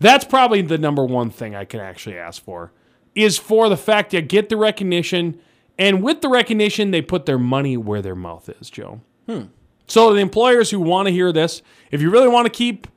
That's 0.00 0.24
probably 0.24 0.60
the 0.60 0.76
number 0.76 1.04
one 1.04 1.30
thing 1.30 1.54
I 1.54 1.64
can 1.64 1.78
actually 1.78 2.18
ask 2.18 2.42
for. 2.42 2.72
Is 3.14 3.38
for 3.38 3.68
the 3.68 3.76
fact 3.76 4.12
you 4.12 4.20
get 4.20 4.48
the 4.48 4.56
recognition, 4.56 5.38
and 5.78 6.02
with 6.02 6.20
the 6.20 6.28
recognition, 6.28 6.90
they 6.90 7.00
put 7.00 7.26
their 7.26 7.38
money 7.38 7.76
where 7.76 8.02
their 8.02 8.16
mouth 8.16 8.48
is, 8.60 8.70
Joe. 8.70 9.00
Hmm. 9.26 9.42
So 9.86 10.12
the 10.12 10.20
employers 10.20 10.70
who 10.70 10.80
want 10.80 11.06
to 11.06 11.12
hear 11.12 11.30
this, 11.30 11.62
if 11.92 12.02
you 12.02 12.10
really 12.10 12.28
want 12.28 12.46
to 12.46 12.50
keep 12.52 12.88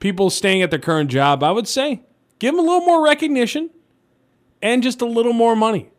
people 0.00 0.30
staying 0.30 0.60
at 0.60 0.70
their 0.70 0.80
current 0.80 1.08
job, 1.08 1.44
I 1.44 1.52
would 1.52 1.68
say 1.68 2.02
Give 2.40 2.52
them 2.52 2.58
a 2.58 2.68
little 2.68 2.84
more 2.84 3.02
recognition 3.04 3.70
and 4.60 4.82
just 4.82 5.00
a 5.00 5.06
little 5.06 5.32
more 5.32 5.54
money. 5.54 5.90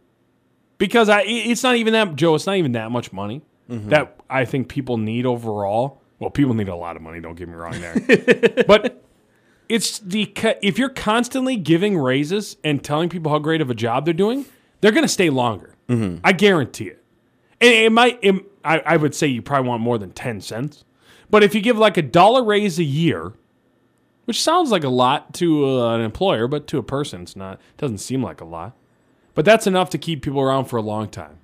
Because 0.77 1.07
I, 1.07 1.21
it's 1.21 1.63
not 1.63 1.77
even 1.77 1.93
that, 1.93 2.17
Joe. 2.17 2.35
It's 2.35 2.45
not 2.45 2.57
even 2.57 2.74
that 2.74 2.91
much 2.91 3.13
money 3.13 3.41
that 3.67 4.15
I 4.29 4.45
think 4.45 4.67
people 4.69 4.98
need 4.98 5.25
overall. 5.25 6.01
Well, 6.19 6.29
people 6.29 6.53
need 6.53 6.69
a 6.69 6.75
lot 6.75 6.95
of 6.95 7.01
money. 7.01 7.19
Don't 7.19 7.36
get 7.36 7.48
me 7.48 7.55
wrong 7.55 7.79
there, 7.81 8.63
but 8.67 9.03
it's 9.67 10.00
the 10.00 10.31
if 10.62 10.77
you're 10.77 10.89
constantly 10.89 11.55
giving 11.57 11.98
raises 11.98 12.57
and 12.63 12.84
telling 12.84 13.10
people 13.10 13.31
how 13.31 13.39
great 13.39 13.62
of 13.62 13.69
a 13.69 13.75
job 13.75 14.05
they're 14.05 14.13
doing, 14.13 14.45
they're 14.81 14.91
going 14.91 15.03
to 15.03 15.07
stay 15.10 15.29
longer. 15.29 15.74
I 16.24 16.31
guarantee 16.31 16.86
it. 16.88 17.03
And 17.62 17.72
it 17.72 17.91
might. 17.91 18.19
It, 18.22 18.36
I, 18.63 18.79
I 18.79 18.98
would 18.98 19.13
say 19.13 19.27
you 19.27 19.41
probably 19.41 19.69
want 19.69 19.81
more 19.81 19.98
than 19.98 20.12
ten 20.12 20.41
cents, 20.41 20.84
but 21.29 21.43
if 21.43 21.53
you 21.53 21.62
give 21.62 21.77
like 21.77 21.98
a 21.98 22.01
dollar 22.01 22.43
raise 22.43 22.79
a 22.79 22.84
year, 22.84 23.34
which 24.25 24.41
sounds 24.41 24.72
like 24.72 24.84
a 24.84 24.89
lot 24.89 25.34
to 25.36 25.79
uh, 25.79 25.95
an 25.95 26.01
employer, 26.01 26.48
but 26.48 26.67
to 26.67 26.77
a 26.77 26.84
person, 26.84 27.22
it's 27.24 27.36
not. 27.36 27.60
Doesn't 27.77 28.00
seem 28.00 28.24
like 28.24 28.41
a 28.41 28.45
lot, 28.45 28.75
but 29.34 29.45
that's 29.45 29.67
enough 29.67 29.89
to 29.91 29.98
keep 29.98 30.22
people 30.22 30.41
around 30.41 30.65
for 30.65 30.77
a 30.77 30.81
long 30.81 31.07
time. 31.10 31.38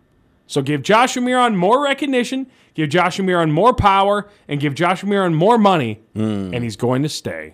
So 0.52 0.62
give 0.62 0.82
Joshua 0.82 1.22
Miron 1.22 1.56
more 1.56 1.82
recognition, 1.82 2.46
give 2.74 2.90
Joshua 2.90 3.24
Miron 3.24 3.54
more 3.54 3.74
power, 3.74 4.30
and 4.50 4.60
give 4.60 4.76
Joshua 4.76 5.08
Miron 5.08 5.34
more 5.34 5.58
money, 5.58 6.02
and 6.14 6.62
he's 6.62 6.76
going 6.76 7.04
to 7.04 7.08
stay. 7.10 7.54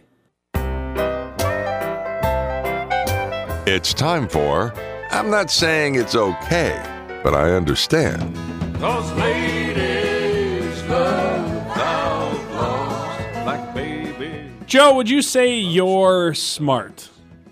It's 3.68 3.94
time 3.94 4.28
for 4.28 4.74
I'm 5.12 5.30
not 5.30 5.52
saying 5.52 5.94
it's 5.94 6.16
okay, 6.16 6.82
but 7.24 7.36
I 7.36 7.52
understand. 7.52 8.36
Cause 8.80 9.14
ladies 9.14 10.82
love 10.86 11.68
outlaws 11.78 13.46
like 13.46 13.76
baby. 13.76 14.50
Joe, 14.66 14.96
would 14.96 15.08
you 15.08 15.22
say 15.22 15.54
you're 15.56 16.34
smart? 16.34 17.10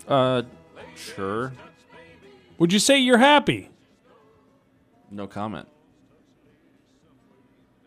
Uh, 0.08 0.42
sure. 0.96 1.52
Would 2.58 2.72
you 2.72 2.80
say 2.80 2.98
you're 2.98 3.18
happy? 3.18 3.70
No 5.10 5.26
comment. 5.26 5.68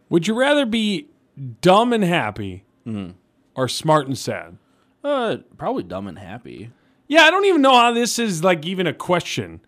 Would 0.10 0.28
you 0.28 0.34
rather 0.34 0.66
be 0.66 1.08
dumb 1.62 1.94
and 1.94 2.04
happy 2.04 2.64
or 3.56 3.68
smart 3.68 4.08
and 4.08 4.18
sad? 4.18 4.58
Uh, 5.04 5.38
probably 5.58 5.84
dumb 5.84 6.08
and 6.08 6.18
happy. 6.18 6.72
Yeah, 7.08 7.24
I 7.24 7.32
don't 7.32 7.46
even 7.46 7.62
know 7.62 7.74
how 7.74 7.92
this 7.94 8.20
is 8.20 8.44
like 8.44 8.66
even 8.66 8.88
a 8.88 8.94
question. 8.94 9.62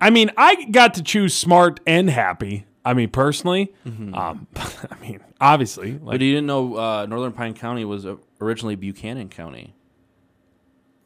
I 0.00 0.10
mean, 0.10 0.30
I 0.36 0.64
got 0.70 0.94
to 0.94 1.02
choose 1.02 1.34
smart 1.34 1.80
and 1.86 2.10
happy. 2.10 2.66
I 2.84 2.92
mean, 2.92 3.08
personally, 3.10 3.72
um, 3.86 4.46
I 4.56 4.96
mean, 5.00 5.20
obviously, 5.40 5.92
like, 5.92 6.04
But 6.04 6.20
you 6.20 6.32
didn't 6.32 6.46
know 6.46 6.76
uh, 6.76 7.06
Northern 7.06 7.32
Pine 7.32 7.54
County 7.54 7.84
was 7.84 8.04
uh, 8.04 8.16
originally 8.40 8.74
Buchanan 8.76 9.28
County. 9.30 9.74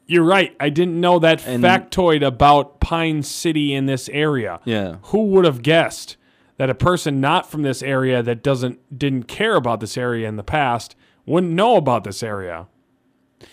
You're 0.09 0.25
right. 0.25 0.57
I 0.59 0.71
didn't 0.71 1.01
know 1.01 1.19
that 1.21 1.47
And- 1.47 1.63
factoid 1.63 2.27
about 2.27 2.81
Pine 2.81 3.23
City 3.23 3.73
in 3.73 3.87
this 3.87 4.09
area. 4.09 4.59
Yeah. 4.65 4.97
Who 5.05 5.27
would 5.27 5.45
have 5.45 5.63
guessed 5.63 6.17
that 6.57 6.69
a 6.71 6.75
person 6.75 7.21
not 7.21 7.49
from 7.49 7.63
this 7.63 7.83
area 7.83 8.23
that 8.23 8.43
doesn't 8.43 8.99
didn't 8.99 9.25
care 9.25 9.55
about 9.55 9.79
this 9.81 9.97
area 9.97 10.27
in 10.29 10.35
the 10.37 10.43
past 10.43 10.97
wouldn't 11.27 11.53
know 11.53 11.77
about 11.77 12.03
this 12.05 12.23
area? 12.23 12.67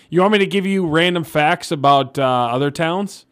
You 0.10 0.22
want 0.22 0.32
me 0.34 0.40
to 0.40 0.46
give 0.48 0.66
you 0.66 0.88
random 0.88 1.24
facts 1.24 1.72
about 1.72 2.18
uh, 2.18 2.24
other 2.24 2.72
towns? 2.72 3.26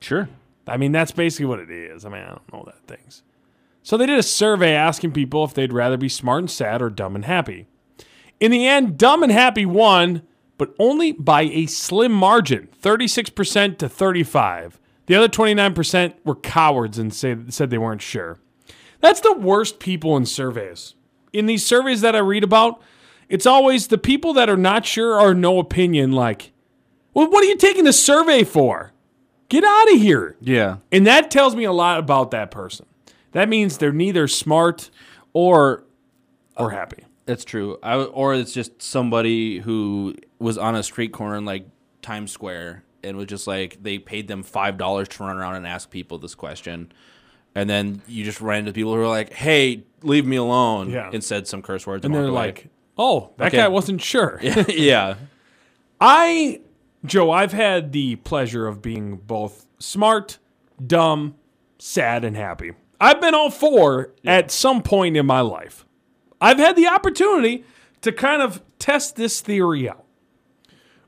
Sure. 0.00 0.28
I 0.66 0.76
mean, 0.76 0.90
that's 0.92 1.12
basically 1.12 1.46
what 1.46 1.60
it 1.60 1.70
is. 1.70 2.04
I 2.04 2.08
mean, 2.08 2.22
I 2.22 2.28
don't 2.30 2.52
know 2.52 2.64
that 2.66 2.86
things. 2.88 3.22
So 3.84 3.96
they 3.96 4.06
did 4.06 4.18
a 4.18 4.22
survey 4.22 4.72
asking 4.74 5.12
people 5.12 5.44
if 5.44 5.54
they'd 5.54 5.72
rather 5.72 5.96
be 5.96 6.08
smart 6.08 6.38
and 6.40 6.50
sad 6.50 6.80
or 6.80 6.88
dumb 6.90 7.14
and 7.16 7.24
happy. 7.24 7.66
In 8.40 8.50
the 8.50 8.66
end, 8.66 8.96
dumb 8.96 9.22
and 9.22 9.30
happy 9.30 9.66
won, 9.66 10.22
but 10.62 10.76
only 10.78 11.10
by 11.10 11.42
a 11.42 11.66
slim 11.66 12.12
margin, 12.12 12.68
36% 12.80 13.78
to 13.78 13.88
35. 13.88 14.78
The 15.06 15.16
other 15.16 15.26
29% 15.26 16.14
were 16.24 16.36
cowards 16.36 16.98
and 16.98 17.12
say, 17.12 17.36
said 17.48 17.70
they 17.70 17.78
weren't 17.78 18.00
sure. 18.00 18.38
That's 19.00 19.18
the 19.18 19.32
worst 19.32 19.80
people 19.80 20.16
in 20.16 20.24
surveys. 20.24 20.94
In 21.32 21.46
these 21.46 21.66
surveys 21.66 22.00
that 22.02 22.14
I 22.14 22.20
read 22.20 22.44
about, 22.44 22.80
it's 23.28 23.44
always 23.44 23.88
the 23.88 23.98
people 23.98 24.32
that 24.34 24.48
are 24.48 24.56
not 24.56 24.86
sure 24.86 25.18
or 25.18 25.34
no 25.34 25.58
opinion 25.58 26.12
like, 26.12 26.52
"Well, 27.12 27.28
what 27.28 27.42
are 27.42 27.48
you 27.48 27.56
taking 27.56 27.82
the 27.82 27.92
survey 27.92 28.44
for? 28.44 28.92
Get 29.48 29.64
out 29.64 29.92
of 29.92 29.98
here." 29.98 30.36
Yeah. 30.40 30.76
And 30.92 31.04
that 31.08 31.28
tells 31.28 31.56
me 31.56 31.64
a 31.64 31.72
lot 31.72 31.98
about 31.98 32.30
that 32.30 32.52
person. 32.52 32.86
That 33.32 33.48
means 33.48 33.78
they're 33.78 33.90
neither 33.90 34.28
smart 34.28 34.90
Or 35.32 35.82
or 36.56 36.70
happy. 36.70 37.02
That's 37.26 37.44
true. 37.44 37.78
I, 37.82 37.96
or 37.96 38.34
it's 38.34 38.52
just 38.52 38.82
somebody 38.82 39.58
who 39.60 40.14
was 40.38 40.58
on 40.58 40.74
a 40.74 40.82
street 40.82 41.12
corner 41.12 41.36
in 41.36 41.44
like 41.44 41.66
Times 42.02 42.32
Square 42.32 42.84
and 43.04 43.16
was 43.16 43.26
just 43.26 43.46
like 43.46 43.82
they 43.82 43.98
paid 43.98 44.28
them 44.28 44.42
five 44.42 44.76
dollars 44.78 45.08
to 45.08 45.22
run 45.22 45.36
around 45.36 45.54
and 45.56 45.66
ask 45.66 45.90
people 45.90 46.18
this 46.18 46.34
question, 46.34 46.92
and 47.54 47.68
then 47.70 48.02
you 48.08 48.24
just 48.24 48.40
ran 48.40 48.60
into 48.60 48.72
people 48.72 48.94
who 48.94 49.00
are 49.00 49.06
like, 49.08 49.32
"Hey, 49.32 49.84
leave 50.02 50.26
me 50.26 50.36
alone," 50.36 50.90
Yeah. 50.90 51.10
and 51.12 51.22
said 51.22 51.46
some 51.46 51.62
curse 51.62 51.86
words, 51.86 52.04
And 52.04 52.14
and, 52.14 52.24
they're 52.24 52.30
like, 52.30 52.68
oh, 52.98 53.30
that 53.38 53.48
Okay. 53.48 53.58
guy 53.58 53.68
wasn't 53.68 54.00
sure. 54.02 54.40
"Yeah, 54.68 55.14
I, 56.00 56.60
Joe, 57.04 57.30
I've 57.30 57.52
had 57.52 57.92
the 57.92 58.16
pleasure 58.16 58.66
of 58.66 58.82
being 58.82 59.16
both 59.16 59.66
smart, 59.78 60.38
dumb, 60.84 61.36
sad, 61.78 62.24
and 62.24 62.36
happy. 62.36 62.72
I've 63.00 63.20
been 63.20 63.34
all 63.34 63.50
four 63.50 64.12
at 64.24 64.50
some 64.50 64.82
point 64.82 65.16
in 65.16 65.26
my 65.26 65.40
life. 65.40 65.84
I've 66.42 66.58
had 66.58 66.74
the 66.74 66.88
opportunity 66.88 67.64
to 68.00 68.10
kind 68.10 68.42
of 68.42 68.60
test 68.80 69.14
this 69.14 69.40
theory 69.40 69.88
out. 69.88 70.04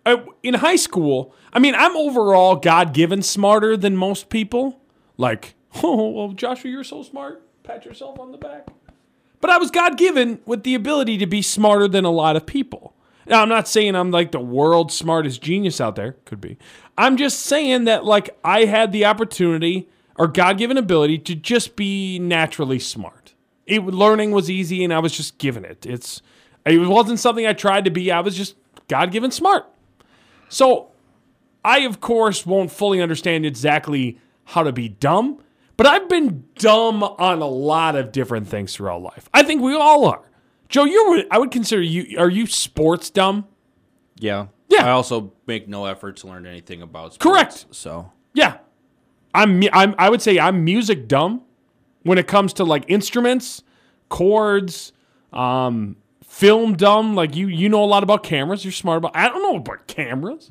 Uh, 0.07 0.19
In 0.45 0.55
high 0.55 0.77
school, 0.77 1.35
I 1.53 1.59
mean, 1.59 1.75
I'm 1.75 1.97
overall 1.97 2.57
God 2.57 2.95
given 2.95 3.21
smarter 3.21 3.77
than 3.77 3.97
most 3.97 4.29
people. 4.29 4.81
Like, 5.17 5.57
oh, 5.83 6.11
well, 6.11 6.29
Joshua, 6.29 6.71
you're 6.71 6.85
so 6.85 7.03
smart. 7.03 7.43
Pat 7.65 7.85
yourself 7.85 8.21
on 8.21 8.31
the 8.31 8.39
back. 8.39 8.69
But 9.41 9.51
I 9.51 9.59
was 9.59 9.71
God 9.71 9.99
given 9.99 10.39
with 10.47 10.63
the 10.63 10.75
ability 10.75 11.19
to 11.19 11.27
be 11.27 11.43
smarter 11.43 11.89
than 11.89 12.05
a 12.05 12.11
lot 12.11 12.37
of 12.37 12.47
people. 12.47 12.95
Now, 13.27 13.43
I'm 13.43 13.49
not 13.49 13.67
saying 13.67 13.97
I'm 13.97 14.11
like 14.11 14.33
the 14.33 14.41
world's 14.41 14.95
smartest 14.95 15.43
genius 15.43 15.81
out 15.81 15.97
there. 15.97 16.13
Could 16.27 16.41
be. 16.41 16.59
I'm 16.97 17.17
just 17.17 17.41
saying 17.41 17.85
that, 17.85 18.05
like, 18.05 18.37
I 18.45 18.67
had 18.67 18.93
the 18.93 19.05
opportunity 19.05 19.89
or 20.17 20.29
God 20.29 20.59
given 20.59 20.77
ability 20.79 21.19
to 21.19 21.35
just 21.35 21.75
be 21.75 22.19
naturally 22.19 22.79
smart. 22.79 23.34
It, 23.67 23.85
learning 23.85 24.31
was 24.33 24.51
easy 24.51 24.85
and 24.85 24.93
I 24.93 24.99
was 24.99 25.17
just 25.17 25.39
given 25.39 25.65
it. 25.65 25.87
It's, 25.87 26.21
it 26.67 26.79
wasn't 26.79 27.19
something 27.19 27.47
I 27.47 27.53
tried 27.53 27.85
to 27.87 27.91
be. 27.91 28.11
I 28.13 28.21
was 28.21 28.37
just 28.37 28.57
God 28.89 29.11
given 29.11 29.31
smart. 29.31 29.67
So 30.49 30.91
I, 31.65 31.81
of 31.81 32.01
course, 32.01 32.45
won't 32.45 32.71
fully 32.71 33.01
understand 33.01 33.47
exactly 33.47 34.19
how 34.45 34.63
to 34.63 34.73
be 34.73 34.89
dumb, 34.91 35.43
but 35.77 35.87
I've 35.87 36.09
been 36.09 36.45
dumb 36.57 37.03
on 37.03 37.41
a 37.41 37.47
lot 37.47 37.97
of 37.97 38.13
different 38.13 38.47
things 38.49 38.75
throughout 38.75 39.03
life. 39.03 39.29
I 39.33 39.43
think 39.43 39.63
we 39.63 39.75
all 39.75 40.05
are. 40.07 40.23
Joe, 40.69 40.85
you're, 40.85 41.25
I 41.31 41.39
would 41.39 41.51
consider 41.51 41.83
you, 41.83 42.19
are 42.19 42.29
you 42.31 42.47
sports 42.47 43.09
dumb? 43.11 43.47
yeah, 44.19 44.47
Yeah. 44.69 44.87
I 44.87 44.91
also 44.91 45.33
make 45.47 45.69
no 45.69 45.87
effort 45.87 46.17
to 46.19 46.27
learn 46.27 46.47
anything 46.47 46.83
about 46.83 47.15
sports, 47.15 47.23
Correct. 47.63 47.67
So 47.75 48.13
Yeah. 48.35 48.59
I'm, 49.35 49.63
I'm, 49.73 49.95
I 49.99 50.11
would 50.11 50.23
say 50.23 50.39
I'm 50.39 50.65
music 50.65 51.09
dumb 51.09 51.43
when 52.05 52.17
it 52.19 52.27
comes 52.29 52.53
to 52.55 52.65
like 52.65 52.85
instruments, 52.89 53.63
chords, 54.09 54.93
um, 55.33 55.97
film 56.25 56.75
dumb. 56.77 57.15
Like 57.15 57.35
you, 57.35 57.49
you 57.49 57.69
know 57.69 57.83
a 57.83 57.87
lot 57.87 58.03
about 58.03 58.23
cameras. 58.23 58.65
You're 58.65 58.73
smart 58.73 58.99
about. 58.99 59.17
I 59.17 59.29
don't 59.29 59.43
know 59.43 59.57
about 59.57 59.87
cameras. 59.89 60.49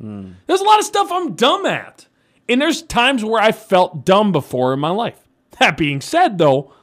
There's 0.48 0.62
a 0.62 0.66
lot 0.66 0.80
of 0.80 0.86
stuff 0.86 1.10
I'm 1.12 1.36
dumb 1.36 1.66
at, 1.66 2.08
and 2.50 2.62
there's 2.62 2.82
times 2.82 3.24
where 3.24 3.42
I 3.42 3.52
felt 3.52 4.06
dumb 4.06 4.32
before 4.32 4.74
in 4.74 4.80
my 4.80 4.90
life. 4.90 5.20
That 5.60 5.78
being 5.78 6.02
said, 6.02 6.38
though, 6.40 6.74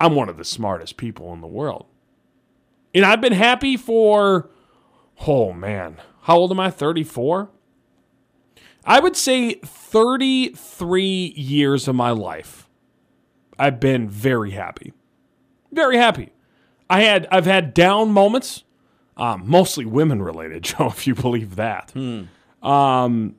I'm 0.00 0.14
one 0.14 0.28
of 0.28 0.36
the 0.36 0.44
smartest 0.44 0.96
people 0.96 1.32
in 1.32 1.40
the 1.40 1.46
world, 1.46 1.86
and 2.94 3.04
I've 3.04 3.20
been 3.20 3.32
happy 3.32 3.76
for. 3.76 4.50
Oh 5.26 5.52
man, 5.52 5.96
how 6.22 6.36
old 6.36 6.50
am 6.50 6.60
I? 6.60 6.70
34. 6.70 7.50
I 8.84 9.00
would 9.00 9.16
say 9.16 9.54
33 9.64 11.02
years 11.36 11.88
of 11.88 11.94
my 11.94 12.10
life, 12.10 12.67
I've 13.58 13.80
been 13.80 14.08
very 14.08 14.52
happy. 14.52 14.92
Very 15.72 15.96
happy. 15.96 16.30
I 16.88 17.02
had 17.02 17.26
I've 17.30 17.44
had 17.46 17.74
down 17.74 18.10
moments, 18.12 18.64
um, 19.16 19.42
mostly 19.46 19.84
women 19.84 20.22
related, 20.22 20.62
Joe, 20.64 20.86
if 20.88 21.06
you 21.06 21.14
believe 21.14 21.56
that. 21.56 21.92
Um, 22.62 23.34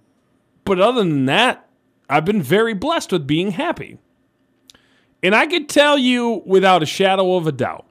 but 0.65 0.79
other 0.79 0.99
than 0.99 1.25
that, 1.25 1.67
I've 2.09 2.25
been 2.25 2.41
very 2.41 2.73
blessed 2.73 3.11
with 3.11 3.25
being 3.27 3.51
happy. 3.51 3.97
And 5.21 5.35
I 5.35 5.47
could 5.47 5.67
tell 5.67 5.97
you 5.97 6.43
without 6.45 6.81
a 6.83 6.85
shadow 6.85 7.35
of 7.35 7.45
a 7.47 7.51
doubt, 7.51 7.85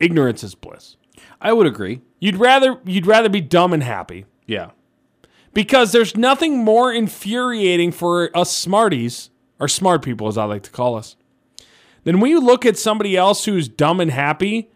ignorance 0.00 0.42
is 0.44 0.54
bliss. 0.54 0.96
I 1.40 1.52
would 1.52 1.66
agree. 1.66 2.00
You'd 2.20 2.36
rather 2.36 2.78
you'd 2.84 3.06
rather 3.06 3.28
be 3.28 3.40
dumb 3.40 3.72
and 3.72 3.82
happy 3.82 4.24
Yeah, 4.46 4.70
because 5.54 5.92
there's 5.92 6.16
nothing 6.16 6.58
more 6.64 6.92
infuriating 6.92 7.92
for 7.92 8.36
us 8.36 8.54
smarties, 8.56 9.30
or 9.60 9.68
smart 9.68 10.02
people 10.02 10.28
as 10.28 10.38
I 10.38 10.44
like 10.44 10.62
to 10.64 10.70
call 10.70 10.94
us, 10.94 11.16
then 12.04 12.20
when 12.20 12.30
you 12.30 12.40
look 12.40 12.64
at 12.64 12.78
somebody 12.78 13.16
else 13.16 13.44
who's 13.44 13.68
dumb 13.68 14.00
and 14.00 14.10
happy, 14.10 14.70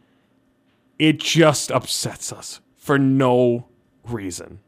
it 0.99 1.19
just 1.19 1.71
upsets 1.71 2.33
us 2.33 2.61
for 2.77 2.99
no 2.99 3.67
reason. 4.05 4.61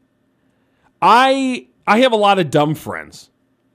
I 1.01 1.67
I 1.85 1.99
have 1.99 2.11
a 2.11 2.17
lot 2.17 2.39
of 2.39 2.49
dumb 2.49 2.75
friends. 2.75 3.29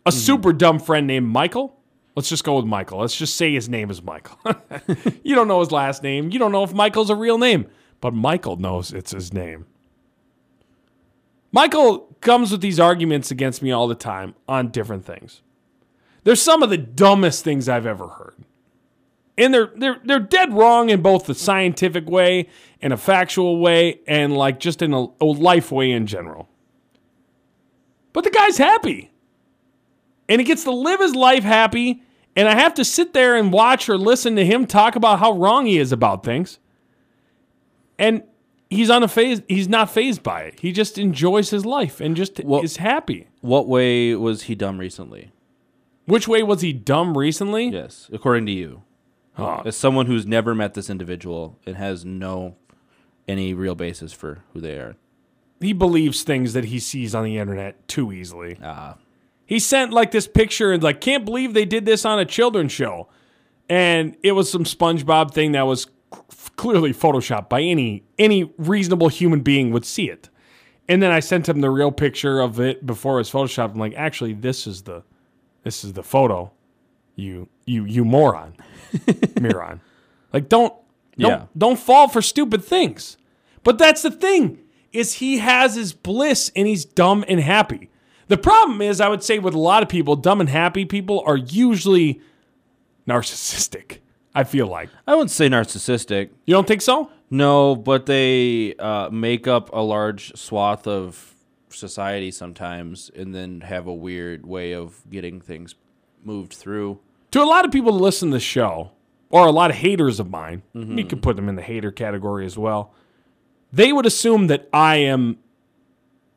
A 0.06 0.10
mm-hmm. 0.10 0.18
super 0.18 0.52
dumb 0.52 0.78
friend 0.78 1.06
named 1.06 1.28
Michael. 1.28 1.76
Let's 2.16 2.28
just 2.28 2.42
go 2.42 2.56
with 2.56 2.64
Michael. 2.64 2.98
Let's 2.98 3.16
just 3.16 3.36
say 3.36 3.52
his 3.52 3.68
name 3.68 3.90
is 3.90 4.02
Michael. 4.02 4.38
you 5.22 5.34
don't 5.34 5.46
know 5.46 5.60
his 5.60 5.70
last 5.70 6.02
name. 6.02 6.30
You 6.30 6.38
don't 6.38 6.52
know 6.52 6.64
if 6.64 6.72
Michael's 6.72 7.10
a 7.10 7.14
real 7.14 7.38
name, 7.38 7.66
but 8.00 8.12
Michael 8.12 8.56
knows 8.56 8.92
it's 8.92 9.12
his 9.12 9.32
name. 9.32 9.66
Michael 11.52 12.16
comes 12.20 12.52
with 12.52 12.60
these 12.60 12.80
arguments 12.80 13.30
against 13.30 13.62
me 13.62 13.70
all 13.70 13.88
the 13.88 13.94
time 13.94 14.34
on 14.48 14.68
different 14.68 15.04
things. 15.04 15.42
They're 16.24 16.36
some 16.36 16.62
of 16.62 16.70
the 16.70 16.76
dumbest 16.78 17.44
things 17.44 17.68
I've 17.68 17.86
ever 17.86 18.08
heard. 18.08 18.34
And 19.38 19.54
they're 19.54 19.72
they're 19.74 20.00
they're 20.04 20.18
dead 20.20 20.52
wrong 20.52 20.90
in 20.90 21.00
both 21.00 21.26
the 21.26 21.34
scientific 21.34 22.08
way 22.08 22.48
and 22.82 22.92
a 22.92 22.96
factual 22.96 23.58
way 23.58 24.00
and 24.06 24.36
like 24.36 24.60
just 24.60 24.82
in 24.82 24.92
a, 24.92 25.06
a 25.20 25.24
life 25.24 25.72
way 25.72 25.90
in 25.90 26.06
general. 26.06 26.48
But 28.12 28.24
the 28.24 28.30
guy's 28.30 28.58
happy. 28.58 29.12
And 30.28 30.40
he 30.40 30.44
gets 30.44 30.64
to 30.64 30.70
live 30.70 31.00
his 31.00 31.14
life 31.14 31.42
happy 31.42 32.02
and 32.36 32.48
I 32.48 32.54
have 32.54 32.74
to 32.74 32.84
sit 32.84 33.12
there 33.12 33.36
and 33.36 33.52
watch 33.52 33.88
or 33.88 33.98
listen 33.98 34.36
to 34.36 34.44
him 34.44 34.66
talk 34.66 34.96
about 34.96 35.18
how 35.18 35.32
wrong 35.32 35.66
he 35.66 35.78
is 35.78 35.90
about 35.90 36.22
things. 36.22 36.58
And 37.98 38.22
he's 38.68 38.88
unfazed 38.90 39.44
he's 39.48 39.68
not 39.68 39.90
phased 39.90 40.22
by 40.22 40.42
it. 40.42 40.60
He 40.60 40.72
just 40.72 40.98
enjoys 40.98 41.50
his 41.50 41.64
life 41.64 42.00
and 42.00 42.14
just 42.16 42.40
Well- 42.44 42.62
is 42.62 42.76
happy. 42.76 43.28
What 43.40 43.68
way 43.68 44.14
was 44.14 44.42
he 44.42 44.54
dumb 44.54 44.78
recently? 44.78 45.32
Which 46.10 46.26
way 46.28 46.42
was 46.42 46.60
he 46.60 46.72
dumb 46.72 47.16
recently? 47.16 47.68
Yes, 47.68 48.08
according 48.12 48.46
to 48.46 48.52
you, 48.52 48.82
Huh. 49.34 49.62
as 49.64 49.76
someone 49.76 50.06
who's 50.06 50.26
never 50.26 50.54
met 50.54 50.74
this 50.74 50.90
individual 50.90 51.58
and 51.64 51.76
has 51.76 52.04
no 52.04 52.56
any 53.28 53.54
real 53.54 53.74
basis 53.74 54.12
for 54.12 54.40
who 54.52 54.60
they 54.60 54.74
are. 54.76 54.96
He 55.60 55.72
believes 55.72 56.22
things 56.22 56.52
that 56.54 56.64
he 56.64 56.78
sees 56.78 57.14
on 57.14 57.24
the 57.24 57.38
internet 57.38 57.86
too 57.86 58.12
easily. 58.12 58.58
Ah, 58.62 58.96
He 59.46 59.58
sent 59.58 59.92
like 59.92 60.10
this 60.10 60.26
picture 60.26 60.72
and 60.72 60.82
like 60.82 61.00
can't 61.00 61.24
believe 61.24 61.54
they 61.54 61.64
did 61.64 61.84
this 61.84 62.04
on 62.04 62.18
a 62.18 62.24
children's 62.24 62.72
show. 62.72 63.08
And 63.68 64.16
it 64.22 64.32
was 64.32 64.50
some 64.50 64.64
SpongeBob 64.64 65.32
thing 65.32 65.52
that 65.52 65.62
was 65.66 65.86
clearly 66.56 66.92
photoshopped 66.92 67.48
by 67.48 67.60
any 67.62 68.02
any 68.18 68.52
reasonable 68.58 69.08
human 69.08 69.40
being 69.40 69.70
would 69.70 69.84
see 69.84 70.10
it. 70.10 70.28
And 70.88 71.00
then 71.00 71.12
I 71.12 71.20
sent 71.20 71.48
him 71.48 71.60
the 71.60 71.70
real 71.70 71.92
picture 71.92 72.40
of 72.40 72.58
it 72.58 72.84
before 72.84 73.14
it 73.14 73.18
was 73.18 73.30
photoshopped. 73.30 73.72
I'm 73.72 73.78
like, 73.78 73.94
actually, 73.94 74.32
this 74.32 74.66
is 74.66 74.82
the 74.82 75.04
this 75.62 75.84
is 75.84 75.92
the 75.94 76.02
photo. 76.02 76.50
You 77.16 77.48
you 77.66 77.84
you 77.84 78.04
moron. 78.04 78.54
Miron. 79.40 79.80
Like 80.32 80.48
don't 80.48 80.72
don't 81.18 81.30
Yeah. 81.30 81.44
don't 81.56 81.78
fall 81.78 82.08
for 82.08 82.22
stupid 82.22 82.64
things. 82.64 83.16
But 83.62 83.78
that's 83.78 84.02
the 84.02 84.10
thing 84.10 84.58
is 84.92 85.14
he 85.14 85.38
has 85.38 85.74
his 85.76 85.92
bliss 85.92 86.50
and 86.56 86.66
he's 86.66 86.84
dumb 86.84 87.24
and 87.28 87.38
happy. 87.40 87.90
The 88.28 88.36
problem 88.38 88.80
is 88.80 89.00
I 89.00 89.08
would 89.08 89.22
say 89.22 89.38
with 89.38 89.54
a 89.54 89.58
lot 89.58 89.82
of 89.82 89.88
people, 89.88 90.16
dumb 90.16 90.40
and 90.40 90.48
happy 90.48 90.84
people 90.84 91.22
are 91.26 91.36
usually 91.36 92.20
narcissistic. 93.08 93.98
I 94.34 94.44
feel 94.44 94.66
like. 94.68 94.88
I 95.06 95.14
wouldn't 95.14 95.32
say 95.32 95.48
narcissistic. 95.48 96.30
You 96.46 96.54
don't 96.54 96.66
think 96.68 96.82
so? 96.82 97.10
No, 97.30 97.74
but 97.74 98.06
they 98.06 98.74
uh, 98.78 99.10
make 99.10 99.48
up 99.48 99.70
a 99.72 99.80
large 99.80 100.32
swath 100.36 100.86
of 100.86 101.34
society 101.74 102.30
sometimes, 102.30 103.10
and 103.14 103.34
then 103.34 103.62
have 103.62 103.86
a 103.86 103.94
weird 103.94 104.46
way 104.46 104.72
of 104.72 105.02
getting 105.10 105.40
things 105.40 105.74
moved 106.24 106.52
through. 106.52 107.00
To 107.32 107.42
a 107.42 107.44
lot 107.44 107.64
of 107.64 107.70
people 107.70 107.92
that 107.92 108.02
listen 108.02 108.30
to 108.30 108.36
the 108.36 108.40
show, 108.40 108.90
or 109.30 109.46
a 109.46 109.52
lot 109.52 109.70
of 109.70 109.76
haters 109.76 110.18
of 110.20 110.28
mine, 110.30 110.62
you 110.74 111.04
could 111.04 111.22
put 111.22 111.36
them 111.36 111.48
in 111.48 111.54
the 111.54 111.62
hater 111.62 111.90
category 111.92 112.44
as 112.44 112.58
well. 112.58 112.92
They 113.72 113.92
would 113.92 114.04
assume 114.06 114.48
that 114.48 114.68
I 114.72 114.96
am 114.96 115.38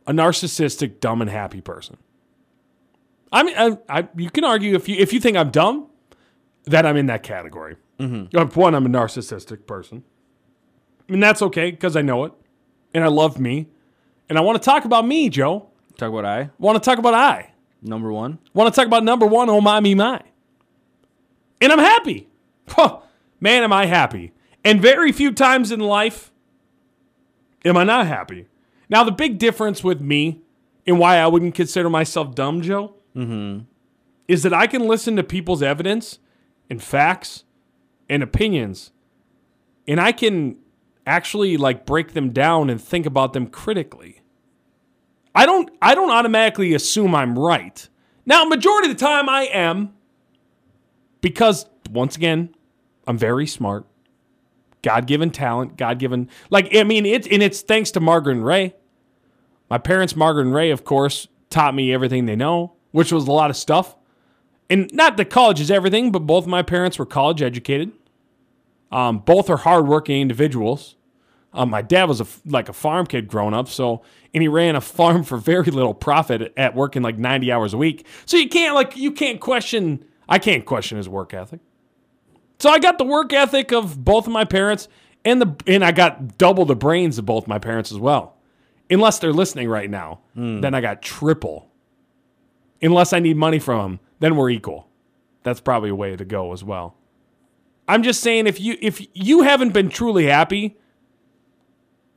a 0.05 0.11
narcissistic, 0.11 0.99
dumb, 0.99 1.21
and 1.21 1.29
happy 1.31 1.61
person. 1.61 1.97
I 3.31 3.41
mean, 3.43 3.55
I, 3.57 3.77
I, 3.89 4.07
you 4.15 4.29
can 4.29 4.43
argue 4.43 4.75
if 4.75 4.87
you 4.87 4.95
if 4.97 5.11
you 5.11 5.19
think 5.19 5.35
I'm 5.37 5.49
dumb, 5.49 5.87
that 6.65 6.85
I'm 6.85 6.95
in 6.97 7.07
that 7.07 7.23
category. 7.23 7.77
Uh, 7.99 8.45
One, 8.45 8.75
I'm 8.75 8.85
a 8.85 8.89
narcissistic 8.89 9.65
person, 9.65 10.03
and 11.09 11.23
that's 11.23 11.41
okay 11.41 11.71
because 11.71 11.95
I 11.95 12.01
know 12.03 12.25
it, 12.25 12.33
and 12.93 13.03
I 13.03 13.07
love 13.07 13.39
me, 13.39 13.69
and 14.29 14.37
I 14.37 14.41
want 14.41 14.61
to 14.61 14.65
talk 14.65 14.85
about 14.85 15.05
me, 15.05 15.29
Joe. 15.29 15.69
Talk 15.97 16.09
about 16.09 16.25
I 16.25 16.49
Want 16.57 16.81
to 16.81 16.89
talk 16.89 16.97
about 16.99 17.13
I. 17.13 17.53
number 17.81 18.11
one. 18.11 18.39
Want 18.53 18.73
to 18.73 18.79
talk 18.79 18.87
about 18.87 19.03
number 19.03 19.25
one, 19.25 19.49
oh 19.49 19.61
my, 19.61 19.79
me, 19.79 19.95
my. 19.95 20.21
And 21.61 21.71
I'm 21.71 21.79
happy. 21.79 22.27
Huh, 22.65 23.01
man, 23.41 23.61
am 23.63 23.73
I 23.73 23.87
happy. 23.87 24.31
And 24.63 24.81
very 24.81 25.11
few 25.11 25.33
times 25.33 25.69
in 25.69 25.81
life 25.81 26.31
am 27.65 27.75
I 27.75 27.83
not 27.83 28.07
happy. 28.07 28.47
Now, 28.89 29.03
the 29.03 29.11
big 29.11 29.37
difference 29.37 29.83
with 29.83 29.99
me 29.99 30.41
and 30.87 30.97
why 30.97 31.17
I 31.17 31.27
wouldn't 31.27 31.55
consider 31.55 31.89
myself 31.89 32.35
dumb, 32.35 32.61
Joe, 32.61 32.95
mm-hmm. 33.15 33.65
is 34.27 34.43
that 34.43 34.53
I 34.53 34.65
can 34.67 34.87
listen 34.87 35.15
to 35.17 35.23
people's 35.23 35.61
evidence 35.61 36.19
and 36.69 36.81
facts 36.81 37.43
and 38.09 38.23
opinions, 38.23 38.91
and 39.87 39.99
I 39.99 40.11
can 40.11 40.57
actually 41.05 41.57
like 41.57 41.85
break 41.85 42.13
them 42.13 42.31
down 42.31 42.69
and 42.69 42.81
think 42.81 43.05
about 43.05 43.33
them 43.33 43.47
critically. 43.47 44.21
I 45.35 45.45
don't 45.45 45.69
I 45.81 45.95
don't 45.95 46.11
automatically 46.11 46.73
assume 46.73 47.15
I'm 47.15 47.37
right. 47.37 47.87
Now, 48.25 48.45
majority 48.45 48.89
of 48.89 48.97
the 48.97 49.05
time 49.05 49.27
I 49.27 49.43
am 49.43 49.93
because 51.21 51.65
once 51.89 52.15
again, 52.15 52.55
I'm 53.07 53.17
very 53.17 53.47
smart. 53.47 53.85
God-given 54.81 55.31
talent, 55.31 55.77
God-given 55.77 56.29
like 56.49 56.75
I 56.75 56.83
mean 56.83 57.05
it's 57.05 57.27
and 57.27 57.41
it's 57.41 57.61
thanks 57.61 57.91
to 57.91 57.99
Margaret 57.99 58.37
and 58.37 58.45
Ray. 58.45 58.75
My 59.69 59.77
parents 59.77 60.15
Margaret 60.15 60.45
and 60.45 60.53
Ray 60.53 60.71
of 60.71 60.83
course 60.83 61.27
taught 61.49 61.75
me 61.75 61.93
everything 61.93 62.25
they 62.25 62.35
know, 62.35 62.73
which 62.91 63.11
was 63.11 63.27
a 63.27 63.31
lot 63.31 63.49
of 63.49 63.55
stuff. 63.55 63.95
And 64.69 64.89
not 64.93 65.17
that 65.17 65.29
college 65.29 65.59
is 65.59 65.69
everything, 65.69 66.11
but 66.11 66.19
both 66.19 66.47
my 66.47 66.63
parents 66.63 66.97
were 66.97 67.05
college 67.05 67.41
educated. 67.41 67.91
Um, 68.93 69.19
both 69.19 69.49
are 69.49 69.57
hardworking 69.57 70.21
individuals. 70.21 70.95
Um, 71.51 71.69
my 71.69 71.81
dad 71.81 72.05
was 72.05 72.21
a, 72.21 72.27
like 72.45 72.69
a 72.69 72.73
farm 72.73 73.05
kid 73.05 73.27
growing 73.27 73.53
up, 73.53 73.67
so 73.67 74.03
and 74.33 74.41
he 74.41 74.47
ran 74.47 74.75
a 74.75 74.81
farm 74.81 75.23
for 75.23 75.37
very 75.37 75.65
little 75.65 75.93
profit 75.93 76.53
at, 76.57 76.75
working 76.75 77.01
like 77.01 77.17
ninety 77.17 77.51
hours 77.51 77.73
a 77.73 77.77
week. 77.77 78.05
So 78.25 78.37
you 78.37 78.49
can't 78.49 78.75
like 78.75 78.95
you 78.95 79.11
can't 79.11 79.39
question. 79.39 80.05
I 80.29 80.39
can't 80.39 80.65
question 80.65 80.97
his 80.97 81.09
work 81.09 81.33
ethic. 81.33 81.59
So 82.59 82.69
I 82.69 82.79
got 82.79 82.97
the 82.97 83.03
work 83.03 83.33
ethic 83.33 83.71
of 83.71 84.03
both 84.03 84.25
of 84.27 84.33
my 84.33 84.45
parents, 84.45 84.87
and 85.25 85.41
the 85.41 85.55
and 85.67 85.83
I 85.83 85.91
got 85.91 86.37
double 86.37 86.65
the 86.65 86.75
brains 86.75 87.17
of 87.17 87.25
both 87.25 87.47
my 87.47 87.59
parents 87.59 87.91
as 87.91 87.99
well. 87.99 88.37
Unless 88.89 89.19
they're 89.19 89.33
listening 89.33 89.69
right 89.69 89.89
now, 89.89 90.19
then 90.61 90.73
I 90.73 90.81
got 90.81 91.01
triple. 91.01 91.67
Unless 92.81 93.13
I 93.13 93.19
need 93.19 93.37
money 93.37 93.59
from 93.59 93.79
them, 93.79 93.99
then 94.19 94.35
we're 94.35 94.49
equal. 94.49 94.87
That's 95.43 95.61
probably 95.61 95.89
a 95.89 95.95
way 95.95 96.15
to 96.15 96.25
go 96.25 96.51
as 96.53 96.63
well. 96.63 96.95
I'm 97.87 98.03
just 98.03 98.21
saying 98.21 98.47
if 98.47 98.59
you 98.59 98.77
if 98.81 99.05
you 99.13 99.41
haven't 99.41 99.73
been 99.73 99.89
truly 99.89 100.25
happy, 100.25 100.77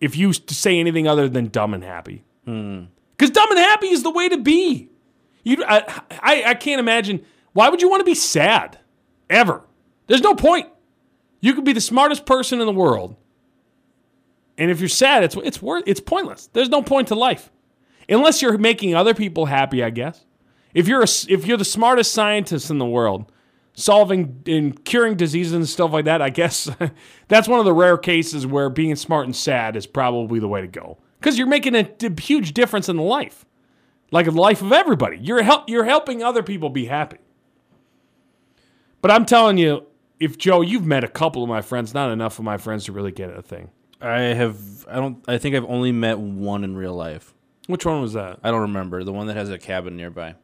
if 0.01 0.17
you 0.17 0.33
say 0.33 0.79
anything 0.79 1.09
other 1.09 1.29
than 1.29 1.49
dumb 1.49 1.75
and 1.75 1.83
happy, 1.83 2.25
hmm. 2.45 2.85
because 3.17 3.31
dumb 3.31 3.51
and 3.51 3.59
happy 3.59 3.89
is 3.89 4.03
the 4.03 4.11
way 4.11 4.29
to 4.29 4.39
be. 4.39 4.91
You, 5.43 5.65
I, 5.65 6.03
I, 6.23 6.43
I 6.47 6.55
can't 6.55 6.81
imagine. 6.81 7.25
Why 7.53 7.69
would 7.69 7.81
you 7.81 7.89
want 7.89 8.01
to 8.01 8.05
be 8.05 8.15
sad 8.15 8.79
ever? 9.31 9.63
There's 10.09 10.21
no 10.21 10.35
point. 10.35 10.69
You 11.41 11.55
could 11.55 11.65
be 11.65 11.73
the 11.73 11.81
smartest 11.81 12.27
person 12.27 12.61
in 12.61 12.67
the 12.67 12.73
world, 12.73 13.17
and 14.59 14.71
if 14.71 14.81
you're 14.81 14.89
sad, 14.89 15.25
it's 15.25 15.37
it's 15.37 15.61
worth 15.61 15.85
it's 15.87 16.01
pointless. 16.01 16.49
There's 16.53 16.69
no 16.69 16.83
point 16.83 17.09
to 17.09 17.15
life, 17.15 17.51
unless 18.09 18.41
you're 18.41 18.59
making 18.59 18.95
other 18.95 19.15
people 19.15 19.47
happy. 19.47 19.83
I 19.83 19.91
guess 19.91 20.25
if 20.75 20.87
you're 20.87 21.03
a, 21.03 21.09
if 21.29 21.47
you're 21.47 21.57
the 21.57 21.65
smartest 21.65 22.13
scientist 22.13 22.71
in 22.71 22.79
the 22.79 22.87
world, 22.87 23.33
solving 23.77 24.43
and 24.47 24.85
curing 24.85 25.17
diseases 25.17 25.53
and 25.53 25.69
stuff 25.69 25.93
like 25.93 26.07
that, 26.07 26.21
I 26.21 26.31
guess 26.31 26.69
that's 27.29 27.47
one 27.47 27.61
of 27.61 27.65
the 27.65 27.73
rare 27.73 27.97
cases 27.97 28.47
where 28.47 28.69
being 28.69 28.97
smart 28.97 29.27
and 29.27 29.37
sad 29.37 29.77
is 29.77 29.87
probably 29.87 30.41
the 30.41 30.49
way 30.49 30.61
to 30.61 30.67
go 30.67 30.99
because 31.21 31.39
you're 31.39 31.47
making 31.47 31.77
a 31.77 31.89
huge 32.21 32.53
difference 32.55 32.89
in 32.89 32.97
the 32.97 33.03
life, 33.03 33.47
like 34.11 34.27
the 34.27 34.33
life 34.33 34.63
of 34.63 34.73
everybody. 34.73 35.19
You're 35.19 35.43
help 35.43 35.69
you're 35.69 35.85
helping 35.85 36.23
other 36.23 36.43
people 36.43 36.71
be 36.71 36.87
happy. 36.87 37.19
But 39.03 39.11
I'm 39.11 39.27
telling 39.27 39.59
you, 39.59 39.87
if 40.19 40.39
Joe, 40.39 40.63
you've 40.63 40.87
met 40.87 41.05
a 41.05 41.09
couple 41.09 41.43
of 41.43 41.49
my 41.49 41.61
friends, 41.61 41.95
not 41.95 42.11
enough 42.11 42.39
of 42.39 42.45
my 42.45 42.57
friends 42.57 42.87
to 42.87 42.93
really 42.93 43.13
get 43.13 43.31
a 43.31 43.43
thing. 43.43 43.71
I 44.01 44.21
have. 44.21 44.87
I 44.89 44.97
don't. 44.97 45.25
I 45.29 45.39
think 45.39 45.55
I've 45.55 45.65
only 45.65 45.93
met 45.93 46.19
one 46.19 46.65
in 46.65 46.77
real 46.77 46.95
life. 46.95 47.35
Which 47.67 47.85
one 47.85 48.01
was 48.01 48.15
that? 48.15 48.41
I 48.43 48.51
don't 48.51 48.63
remember 48.63 49.05
the 49.05 49.13
one 49.13 49.27
that 49.27 49.37
has 49.37 49.51
a 49.51 49.59
cabin 49.59 49.97
nearby. 49.97 50.37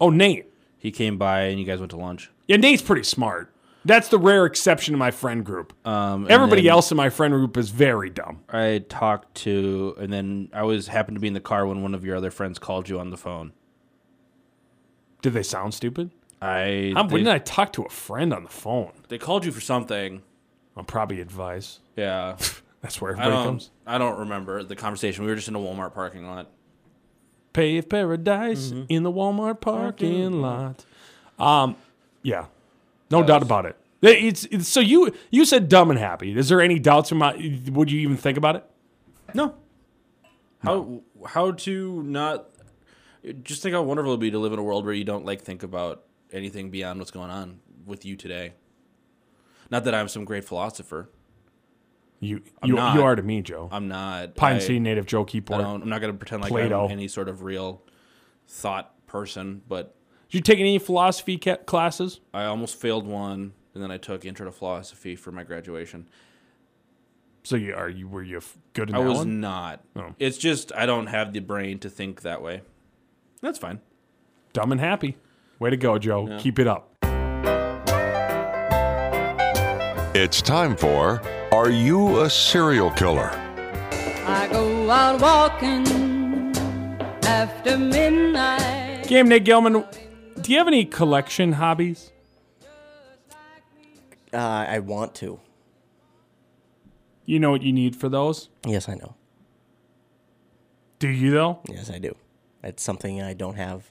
Oh, 0.00 0.10
Nate. 0.10 0.52
He 0.78 0.90
came 0.90 1.18
by 1.18 1.42
and 1.42 1.58
you 1.58 1.66
guys 1.66 1.80
went 1.80 1.90
to 1.90 1.96
lunch. 1.96 2.30
Yeah, 2.46 2.56
Nate's 2.56 2.82
pretty 2.82 3.02
smart. 3.02 3.52
That's 3.84 4.08
the 4.08 4.18
rare 4.18 4.44
exception 4.44 4.92
to 4.92 4.98
my 4.98 5.10
friend 5.10 5.44
group. 5.44 5.72
Um, 5.86 6.26
Everybody 6.28 6.68
else 6.68 6.90
in 6.90 6.96
my 6.96 7.10
friend 7.10 7.32
group 7.32 7.56
is 7.56 7.70
very 7.70 8.10
dumb. 8.10 8.40
I 8.48 8.84
talked 8.88 9.34
to, 9.36 9.94
and 9.98 10.12
then 10.12 10.50
I 10.52 10.62
was 10.64 10.88
happened 10.88 11.16
to 11.16 11.20
be 11.20 11.28
in 11.28 11.34
the 11.34 11.40
car 11.40 11.66
when 11.66 11.82
one 11.82 11.94
of 11.94 12.04
your 12.04 12.16
other 12.16 12.30
friends 12.30 12.58
called 12.58 12.88
you 12.88 12.98
on 13.00 13.10
the 13.10 13.16
phone. 13.16 13.52
Did 15.22 15.32
they 15.32 15.42
sound 15.42 15.74
stupid? 15.74 16.10
I 16.40 16.92
they, 16.94 17.02
when 17.08 17.24
did 17.24 17.28
I 17.28 17.38
talk 17.38 17.72
to 17.74 17.82
a 17.82 17.88
friend 17.88 18.32
on 18.32 18.44
the 18.44 18.50
phone? 18.50 18.92
they 19.08 19.18
called 19.18 19.44
you 19.44 19.52
for 19.52 19.60
something. 19.60 20.22
I'm 20.76 20.84
probably 20.84 21.20
advice. 21.20 21.80
Yeah, 21.96 22.36
That's 22.82 23.00
where 23.00 23.12
everybody 23.12 23.34
don't. 23.34 23.44
comes. 23.44 23.70
I 23.86 23.98
don't 23.98 24.18
remember 24.20 24.62
the 24.62 24.76
conversation. 24.76 25.24
We 25.24 25.30
were 25.30 25.36
just 25.36 25.48
in 25.48 25.56
a 25.56 25.58
Walmart 25.58 25.94
parking 25.94 26.26
lot. 26.28 26.48
Pave 27.58 27.88
paradise 27.88 28.72
in 28.88 29.02
the 29.02 29.10
Walmart 29.10 29.60
parking 29.60 30.40
lot. 30.40 30.84
Um, 31.40 31.74
yeah, 32.22 32.46
no 33.10 33.24
doubt 33.24 33.42
about 33.42 33.66
it. 33.66 33.76
It's, 34.00 34.44
it's 34.44 34.68
so 34.68 34.78
you 34.78 35.12
you 35.32 35.44
said 35.44 35.68
dumb 35.68 35.90
and 35.90 35.98
happy. 35.98 36.38
Is 36.38 36.48
there 36.48 36.60
any 36.60 36.78
doubts 36.78 37.10
in 37.10 37.18
my? 37.18 37.32
Would 37.72 37.90
you 37.90 37.98
even 37.98 38.16
think 38.16 38.38
about 38.38 38.54
it? 38.54 38.64
No. 39.34 39.56
How 40.62 41.00
how 41.26 41.50
to 41.50 42.02
not 42.04 42.48
just 43.42 43.60
think 43.60 43.74
how 43.74 43.82
wonderful 43.82 44.12
it'd 44.12 44.20
be 44.20 44.30
to 44.30 44.38
live 44.38 44.52
in 44.52 44.60
a 44.60 44.62
world 44.62 44.84
where 44.84 44.94
you 44.94 45.02
don't 45.02 45.24
like 45.24 45.42
think 45.42 45.64
about 45.64 46.04
anything 46.32 46.70
beyond 46.70 47.00
what's 47.00 47.10
going 47.10 47.30
on 47.30 47.58
with 47.84 48.04
you 48.04 48.14
today. 48.14 48.52
Not 49.68 49.82
that 49.82 49.96
I'm 49.96 50.06
some 50.06 50.24
great 50.24 50.44
philosopher. 50.44 51.10
You 52.20 52.42
you, 52.64 52.74
not. 52.74 52.94
you 52.96 53.02
are 53.02 53.14
to 53.14 53.22
me, 53.22 53.42
Joe. 53.42 53.68
I'm 53.70 53.86
not. 53.88 54.34
Pine 54.34 54.56
I- 54.56 54.58
City 54.58 54.80
native 54.80 55.06
Joe 55.06 55.22
I 55.22 55.24
Keyport. 55.24 55.60
don't, 55.60 55.82
I'm 55.82 55.88
not 55.88 56.00
going 56.00 56.12
to 56.12 56.18
pretend 56.18 56.42
like 56.42 56.50
Plato. 56.50 56.86
I'm 56.86 56.90
any 56.90 57.06
sort 57.08 57.28
of 57.28 57.42
real 57.42 57.82
thought 58.48 58.94
person, 59.06 59.62
but 59.68 59.94
Did 60.30 60.38
you 60.38 60.42
take 60.42 60.58
any 60.58 60.78
philosophy 60.78 61.38
ca- 61.38 61.58
classes? 61.58 62.20
I 62.34 62.44
almost 62.44 62.76
failed 62.76 63.06
one, 63.06 63.52
and 63.74 63.82
then 63.82 63.90
I 63.90 63.98
took 63.98 64.24
Intro 64.24 64.46
to 64.46 64.52
Philosophy 64.52 65.14
for 65.16 65.30
my 65.30 65.44
graduation. 65.44 66.08
So 67.44 67.54
you 67.56 67.74
are 67.74 67.88
you 67.88 68.08
were 68.08 68.22
you 68.22 68.40
good 68.74 68.90
in 68.90 68.96
I 68.96 69.00
that 69.02 69.08
was 69.08 69.18
one? 69.18 69.40
not. 69.40 69.84
Oh. 69.96 70.14
It's 70.18 70.36
just 70.38 70.72
I 70.74 70.86
don't 70.86 71.06
have 71.06 71.32
the 71.32 71.40
brain 71.40 71.78
to 71.80 71.88
think 71.90 72.22
that 72.22 72.42
way. 72.42 72.62
That's 73.40 73.58
fine. 73.58 73.80
Dumb 74.52 74.72
and 74.72 74.80
happy. 74.80 75.16
Way 75.60 75.70
to 75.70 75.76
go, 75.76 75.98
Joe. 75.98 76.36
Keep 76.40 76.58
it 76.58 76.66
up. 76.66 76.94
It's 80.14 80.42
time 80.42 80.76
for 80.76 81.22
Are 81.50 81.70
You 81.70 82.20
a 82.20 82.28
Serial 82.28 82.90
Killer? 82.90 83.30
I 84.26 84.48
go 84.52 84.90
out 84.90 85.18
walking 85.18 86.54
after 87.22 87.78
midnight. 87.78 89.06
Game 89.08 89.28
Nick 89.28 89.46
Gelman, 89.46 89.86
do 90.42 90.52
you 90.52 90.58
have 90.58 90.68
any 90.68 90.84
collection 90.84 91.52
hobbies? 91.52 92.12
Uh, 94.30 94.36
I 94.36 94.80
want 94.80 95.14
to. 95.16 95.40
You 97.24 97.40
know 97.40 97.50
what 97.50 97.62
you 97.62 97.72
need 97.72 97.96
for 97.96 98.10
those? 98.10 98.50
Yes, 98.66 98.86
I 98.86 98.94
know. 98.96 99.14
Do 100.98 101.08
you 101.08 101.30
though? 101.30 101.60
Yes, 101.66 101.90
I 101.90 101.98
do. 101.98 102.14
It's 102.62 102.82
something 102.82 103.22
I 103.22 103.32
don't 103.32 103.56
have. 103.56 103.90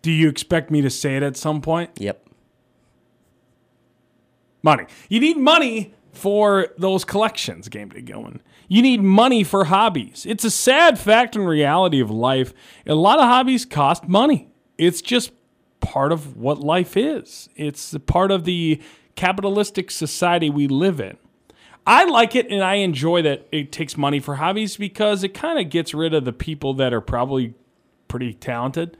Do 0.00 0.10
you 0.10 0.30
expect 0.30 0.70
me 0.70 0.80
to 0.80 0.88
say 0.88 1.18
it 1.18 1.22
at 1.22 1.36
some 1.36 1.60
point? 1.60 1.90
Yep. 1.96 2.26
Money. 4.62 4.86
You 5.10 5.20
need 5.20 5.36
money 5.36 5.92
for 6.14 6.68
those 6.78 7.04
collections, 7.04 7.68
Game 7.68 7.90
Day 7.90 8.00
Gilman. 8.00 8.40
You 8.68 8.82
need 8.82 9.02
money 9.02 9.44
for 9.44 9.64
hobbies. 9.64 10.24
It's 10.26 10.44
a 10.44 10.50
sad 10.50 10.98
fact 10.98 11.36
and 11.36 11.46
reality 11.46 12.00
of 12.00 12.10
life. 12.10 12.54
A 12.86 12.94
lot 12.94 13.18
of 13.18 13.26
hobbies 13.26 13.64
cost 13.64 14.08
money. 14.08 14.48
It's 14.78 15.02
just 15.02 15.32
part 15.80 16.12
of 16.12 16.36
what 16.36 16.60
life 16.60 16.96
is. 16.96 17.48
It's 17.56 17.96
part 18.06 18.30
of 18.30 18.44
the 18.44 18.80
capitalistic 19.16 19.90
society 19.90 20.50
we 20.50 20.66
live 20.66 21.00
in. 21.00 21.16
I 21.86 22.04
like 22.04 22.34
it 22.34 22.50
and 22.50 22.62
I 22.62 22.76
enjoy 22.76 23.22
that 23.22 23.46
it 23.52 23.70
takes 23.70 23.96
money 23.96 24.18
for 24.18 24.36
hobbies 24.36 24.76
because 24.76 25.22
it 25.22 25.34
kind 25.34 25.58
of 25.58 25.70
gets 25.70 25.92
rid 25.92 26.14
of 26.14 26.24
the 26.24 26.32
people 26.32 26.72
that 26.74 26.94
are 26.94 27.02
probably 27.02 27.54
pretty 28.08 28.32
talented. 28.32 28.96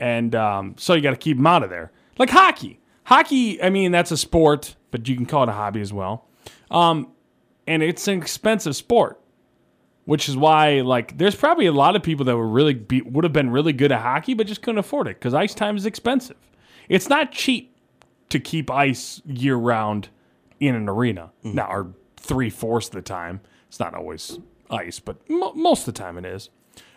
And 0.00 0.34
um, 0.34 0.74
so 0.78 0.94
you 0.94 1.02
got 1.02 1.10
to 1.10 1.16
keep 1.16 1.36
them 1.36 1.46
out 1.46 1.62
of 1.62 1.70
there. 1.70 1.92
Like 2.18 2.30
hockey. 2.30 2.80
Hockey, 3.04 3.62
I 3.62 3.70
mean, 3.70 3.92
that's 3.92 4.10
a 4.10 4.16
sport, 4.16 4.76
but 4.90 5.06
you 5.06 5.14
can 5.14 5.26
call 5.26 5.42
it 5.42 5.48
a 5.48 5.52
hobby 5.52 5.80
as 5.80 5.92
well. 5.92 6.25
Um, 6.70 7.12
and 7.66 7.82
it's 7.82 8.06
an 8.08 8.20
expensive 8.20 8.76
sport, 8.76 9.20
which 10.04 10.28
is 10.28 10.36
why, 10.36 10.80
like, 10.80 11.18
there's 11.18 11.34
probably 11.34 11.66
a 11.66 11.72
lot 11.72 11.96
of 11.96 12.02
people 12.02 12.24
that 12.26 12.36
were 12.36 12.46
really 12.48 12.74
be, 12.74 13.02
would 13.02 13.24
have 13.24 13.32
been 13.32 13.50
really 13.50 13.72
good 13.72 13.92
at 13.92 14.00
hockey, 14.00 14.34
but 14.34 14.46
just 14.46 14.62
couldn't 14.62 14.78
afford 14.78 15.08
it 15.08 15.18
because 15.18 15.34
ice 15.34 15.54
time 15.54 15.76
is 15.76 15.86
expensive. 15.86 16.36
It's 16.88 17.08
not 17.08 17.32
cheap 17.32 17.76
to 18.28 18.38
keep 18.40 18.70
ice 18.70 19.20
year 19.26 19.56
round 19.56 20.08
in 20.60 20.74
an 20.74 20.88
arena. 20.88 21.30
Now, 21.42 21.68
or 21.70 21.94
three 22.16 22.50
fourths 22.50 22.88
of 22.88 22.94
the 22.94 23.02
time, 23.02 23.40
it's 23.68 23.80
not 23.80 23.94
always 23.94 24.38
ice, 24.70 24.98
but 25.00 25.28
mo- 25.28 25.52
most 25.54 25.86
of 25.86 25.94
the 25.94 26.00
time 26.00 26.18
it 26.18 26.24
is. 26.24 26.50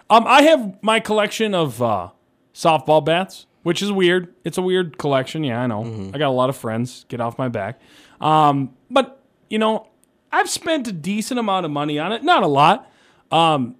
Um, 0.09 0.25
I 0.27 0.43
have 0.43 0.81
my 0.81 0.99
collection 0.99 1.53
of 1.53 1.81
uh, 1.81 2.09
softball 2.53 3.03
bats, 3.03 3.45
which 3.63 3.81
is 3.81 3.91
weird. 3.91 4.33
It's 4.43 4.57
a 4.57 4.61
weird 4.61 4.97
collection. 4.97 5.43
Yeah, 5.43 5.61
I 5.61 5.67
know. 5.67 5.83
I 6.13 6.17
got 6.17 6.29
a 6.29 6.31
lot 6.31 6.49
of 6.49 6.57
friends. 6.57 7.05
Get 7.09 7.21
off 7.21 7.37
my 7.37 7.47
back. 7.47 7.79
Um, 8.21 8.75
but 8.89 9.18
you 9.49 9.57
know, 9.59 9.87
I've 10.31 10.49
spent 10.49 10.87
a 10.87 10.91
decent 10.91 11.39
amount 11.39 11.65
of 11.65 11.71
money 11.71 11.97
on 11.99 12.11
it. 12.11 12.23
Not 12.23 12.43
a 12.43 12.47
lot. 12.47 12.89
Um, 13.31 13.75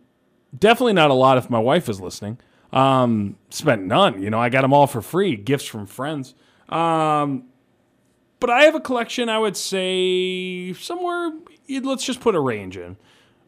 definitely 0.58 0.93
not 0.93 1.12
a 1.12 1.13
lot 1.13 1.38
if 1.38 1.49
my 1.49 1.60
wife 1.60 1.89
is 1.89 1.99
listening. 2.01 2.39
Um, 2.71 3.38
spent 3.49 3.84
none. 3.84 4.21
You 4.21 4.29
know, 4.29 4.39
I 4.39 4.49
got 4.49 4.62
them 4.62 4.73
all 4.73 4.88
for 4.88 5.01
free, 5.01 5.36
gifts 5.36 5.65
from 5.65 5.86
friends. 5.86 6.36
Um, 6.69 7.45
but 8.39 8.49
I 8.49 8.63
have 8.63 8.75
a 8.75 8.79
collection. 8.79 9.29
I 9.29 9.39
would 9.39 9.58
say 9.58 10.73
somewhere. 10.73 11.32
Let's 11.67 12.05
just 12.05 12.21
put 12.21 12.36
a 12.36 12.39
range 12.39 12.77
in. 12.77 12.97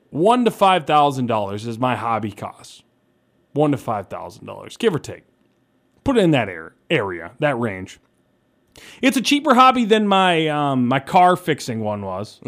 One 0.09 0.43
to 0.45 0.51
five 0.51 0.85
thousand 0.85 1.27
dollars 1.27 1.65
is 1.65 1.79
my 1.79 1.95
hobby 1.95 2.31
cost. 2.31 2.83
One 3.53 3.71
to 3.71 3.77
five 3.77 4.07
thousand 4.07 4.45
dollars, 4.45 4.77
give 4.77 4.93
or 4.93 4.99
take. 4.99 5.23
Put 6.03 6.17
it 6.17 6.23
in 6.23 6.31
that 6.31 6.49
ar- 6.49 6.73
area, 6.89 7.31
that 7.39 7.57
range. 7.59 7.99
It's 9.01 9.17
a 9.17 9.21
cheaper 9.21 9.53
hobby 9.53 9.85
than 9.85 10.07
my 10.07 10.47
um, 10.47 10.87
my 10.87 10.99
car 10.99 11.35
fixing 11.35 11.81
one 11.81 12.01
was, 12.03 12.39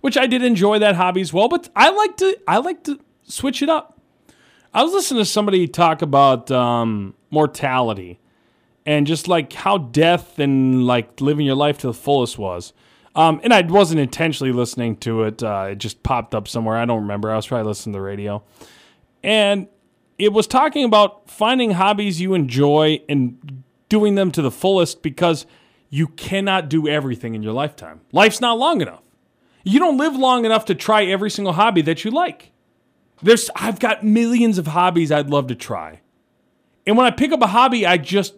which 0.00 0.16
I 0.16 0.26
did 0.26 0.42
enjoy 0.42 0.78
that 0.80 0.94
hobby 0.96 1.20
as 1.20 1.32
well. 1.32 1.48
But 1.48 1.68
I 1.74 1.90
like 1.90 2.16
to 2.18 2.38
I 2.46 2.58
like 2.58 2.84
to 2.84 2.98
switch 3.24 3.62
it 3.62 3.68
up. 3.68 3.98
I 4.74 4.82
was 4.82 4.92
listening 4.92 5.22
to 5.22 5.24
somebody 5.24 5.66
talk 5.66 6.02
about 6.02 6.50
um, 6.50 7.14
mortality 7.30 8.20
and 8.84 9.06
just 9.06 9.28
like 9.28 9.52
how 9.52 9.78
death 9.78 10.38
and 10.38 10.86
like 10.86 11.20
living 11.20 11.46
your 11.46 11.56
life 11.56 11.78
to 11.78 11.86
the 11.86 11.94
fullest 11.94 12.38
was. 12.38 12.72
Um, 13.14 13.40
and 13.42 13.52
I 13.52 13.62
wasn't 13.62 14.00
intentionally 14.00 14.52
listening 14.52 14.96
to 14.98 15.24
it. 15.24 15.42
Uh, 15.42 15.68
it 15.70 15.78
just 15.78 16.02
popped 16.02 16.34
up 16.34 16.46
somewhere. 16.46 16.76
I 16.76 16.84
don't 16.84 17.00
remember. 17.02 17.30
I 17.30 17.36
was 17.36 17.46
probably 17.46 17.66
listening 17.66 17.94
to 17.94 17.98
the 17.98 18.02
radio. 18.02 18.42
And 19.24 19.66
it 20.18 20.32
was 20.32 20.46
talking 20.46 20.84
about 20.84 21.28
finding 21.28 21.72
hobbies 21.72 22.20
you 22.20 22.34
enjoy 22.34 23.00
and 23.08 23.57
doing 23.88 24.14
them 24.14 24.30
to 24.32 24.42
the 24.42 24.50
fullest 24.50 25.02
because 25.02 25.46
you 25.90 26.06
cannot 26.08 26.68
do 26.68 26.86
everything 26.86 27.34
in 27.34 27.42
your 27.42 27.52
lifetime. 27.52 28.00
Life's 28.12 28.40
not 28.40 28.58
long 28.58 28.80
enough. 28.80 29.02
You 29.64 29.78
don't 29.78 29.98
live 29.98 30.16
long 30.16 30.44
enough 30.44 30.64
to 30.66 30.74
try 30.74 31.04
every 31.04 31.30
single 31.30 31.54
hobby 31.54 31.82
that 31.82 32.04
you 32.04 32.10
like. 32.10 32.52
There's 33.22 33.50
I've 33.56 33.80
got 33.80 34.04
millions 34.04 34.58
of 34.58 34.68
hobbies 34.68 35.10
I'd 35.10 35.30
love 35.30 35.48
to 35.48 35.54
try. 35.54 36.00
And 36.86 36.96
when 36.96 37.06
I 37.06 37.10
pick 37.10 37.32
up 37.32 37.42
a 37.42 37.48
hobby, 37.48 37.84
I 37.86 37.98
just 37.98 38.34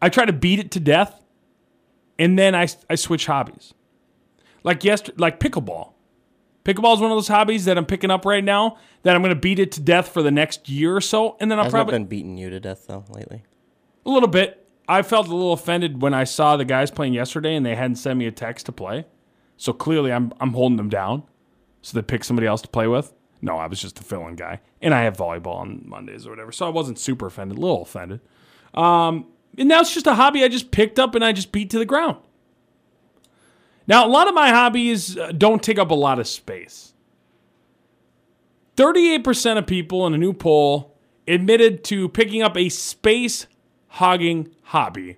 I 0.00 0.08
try 0.08 0.24
to 0.24 0.32
beat 0.32 0.58
it 0.58 0.70
to 0.72 0.80
death 0.80 1.24
and 2.18 2.38
then 2.38 2.54
I 2.54 2.68
I 2.90 2.96
switch 2.96 3.26
hobbies. 3.26 3.74
Like 4.64 4.84
yesterday, 4.84 5.16
like 5.18 5.40
pickleball. 5.40 5.92
Pickleball 6.64 6.96
is 6.96 7.00
one 7.00 7.10
of 7.10 7.16
those 7.16 7.28
hobbies 7.28 7.64
that 7.64 7.78
I'm 7.78 7.86
picking 7.86 8.10
up 8.10 8.26
right 8.26 8.44
now 8.44 8.76
that 9.02 9.14
I'm 9.16 9.22
going 9.22 9.34
to 9.34 9.40
beat 9.40 9.58
it 9.58 9.72
to 9.72 9.80
death 9.80 10.08
for 10.08 10.22
the 10.22 10.30
next 10.30 10.68
year 10.68 10.94
or 10.94 11.00
so, 11.00 11.36
and 11.40 11.50
then 11.50 11.58
I'll 11.58 11.64
Has 11.64 11.72
probably 11.72 11.92
been 11.92 12.04
beating 12.04 12.36
you 12.36 12.50
to 12.50 12.60
death 12.60 12.86
though 12.86 13.04
lately. 13.08 13.44
a 14.04 14.10
little 14.10 14.28
bit. 14.28 14.67
I 14.88 15.02
felt 15.02 15.28
a 15.28 15.34
little 15.34 15.52
offended 15.52 16.00
when 16.00 16.14
I 16.14 16.24
saw 16.24 16.56
the 16.56 16.64
guys 16.64 16.90
playing 16.90 17.12
yesterday 17.12 17.54
and 17.54 17.64
they 17.66 17.74
hadn't 17.74 17.96
sent 17.96 18.18
me 18.18 18.26
a 18.26 18.32
text 18.32 18.66
to 18.66 18.72
play. 18.72 19.04
So 19.56 19.72
clearly 19.72 20.12
I'm 20.12 20.32
I'm 20.40 20.52
holding 20.52 20.76
them 20.76 20.88
down. 20.88 21.24
So 21.82 21.98
they 21.98 22.02
pick 22.02 22.24
somebody 22.24 22.46
else 22.46 22.62
to 22.62 22.68
play 22.68 22.88
with. 22.88 23.12
No, 23.40 23.56
I 23.56 23.66
was 23.66 23.80
just 23.80 24.00
a 24.00 24.02
fill-in 24.02 24.34
guy. 24.34 24.60
And 24.82 24.92
I 24.92 25.02
have 25.02 25.16
volleyball 25.16 25.56
on 25.56 25.82
Mondays 25.84 26.26
or 26.26 26.30
whatever. 26.30 26.50
So 26.50 26.66
I 26.66 26.70
wasn't 26.70 26.98
super 26.98 27.26
offended, 27.26 27.56
a 27.56 27.60
little 27.60 27.82
offended. 27.82 28.20
Um, 28.74 29.26
and 29.56 29.68
now 29.68 29.80
it's 29.80 29.94
just 29.94 30.06
a 30.06 30.14
hobby 30.14 30.42
I 30.42 30.48
just 30.48 30.70
picked 30.70 30.98
up 30.98 31.14
and 31.14 31.24
I 31.24 31.32
just 31.32 31.52
beat 31.52 31.70
to 31.70 31.78
the 31.78 31.84
ground. 31.84 32.16
Now, 33.86 34.06
a 34.06 34.08
lot 34.08 34.28
of 34.28 34.34
my 34.34 34.50
hobbies 34.50 35.16
uh, 35.16 35.32
don't 35.32 35.62
take 35.62 35.78
up 35.78 35.90
a 35.90 35.94
lot 35.94 36.18
of 36.18 36.26
space. 36.26 36.92
38% 38.76 39.58
of 39.58 39.66
people 39.66 40.06
in 40.06 40.14
a 40.14 40.18
new 40.18 40.32
poll 40.32 40.96
admitted 41.26 41.84
to 41.84 42.08
picking 42.08 42.42
up 42.42 42.56
a 42.56 42.68
space 42.68 43.46
hogging 43.98 44.48
hobby. 44.62 45.16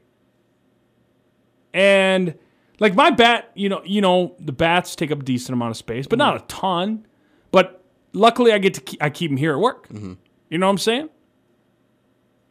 And 1.72 2.34
like 2.78 2.94
my 2.94 3.10
bat, 3.10 3.50
you 3.54 3.68
know, 3.68 3.82
you 3.84 4.00
know, 4.00 4.34
the 4.40 4.52
bats 4.52 4.96
take 4.96 5.10
up 5.10 5.20
a 5.20 5.24
decent 5.24 5.52
amount 5.54 5.70
of 5.72 5.76
space, 5.76 6.06
but 6.06 6.18
not 6.18 6.36
a 6.36 6.40
ton. 6.46 7.06
But 7.52 7.84
luckily 8.12 8.52
I 8.52 8.58
get 8.58 8.74
to 8.74 8.80
keep, 8.80 9.02
I 9.02 9.10
keep 9.10 9.30
them 9.30 9.36
here 9.36 9.52
at 9.52 9.58
work. 9.60 9.86
You 9.90 10.58
know 10.58 10.66
what 10.66 10.70
I'm 10.70 10.78
saying? 10.78 11.08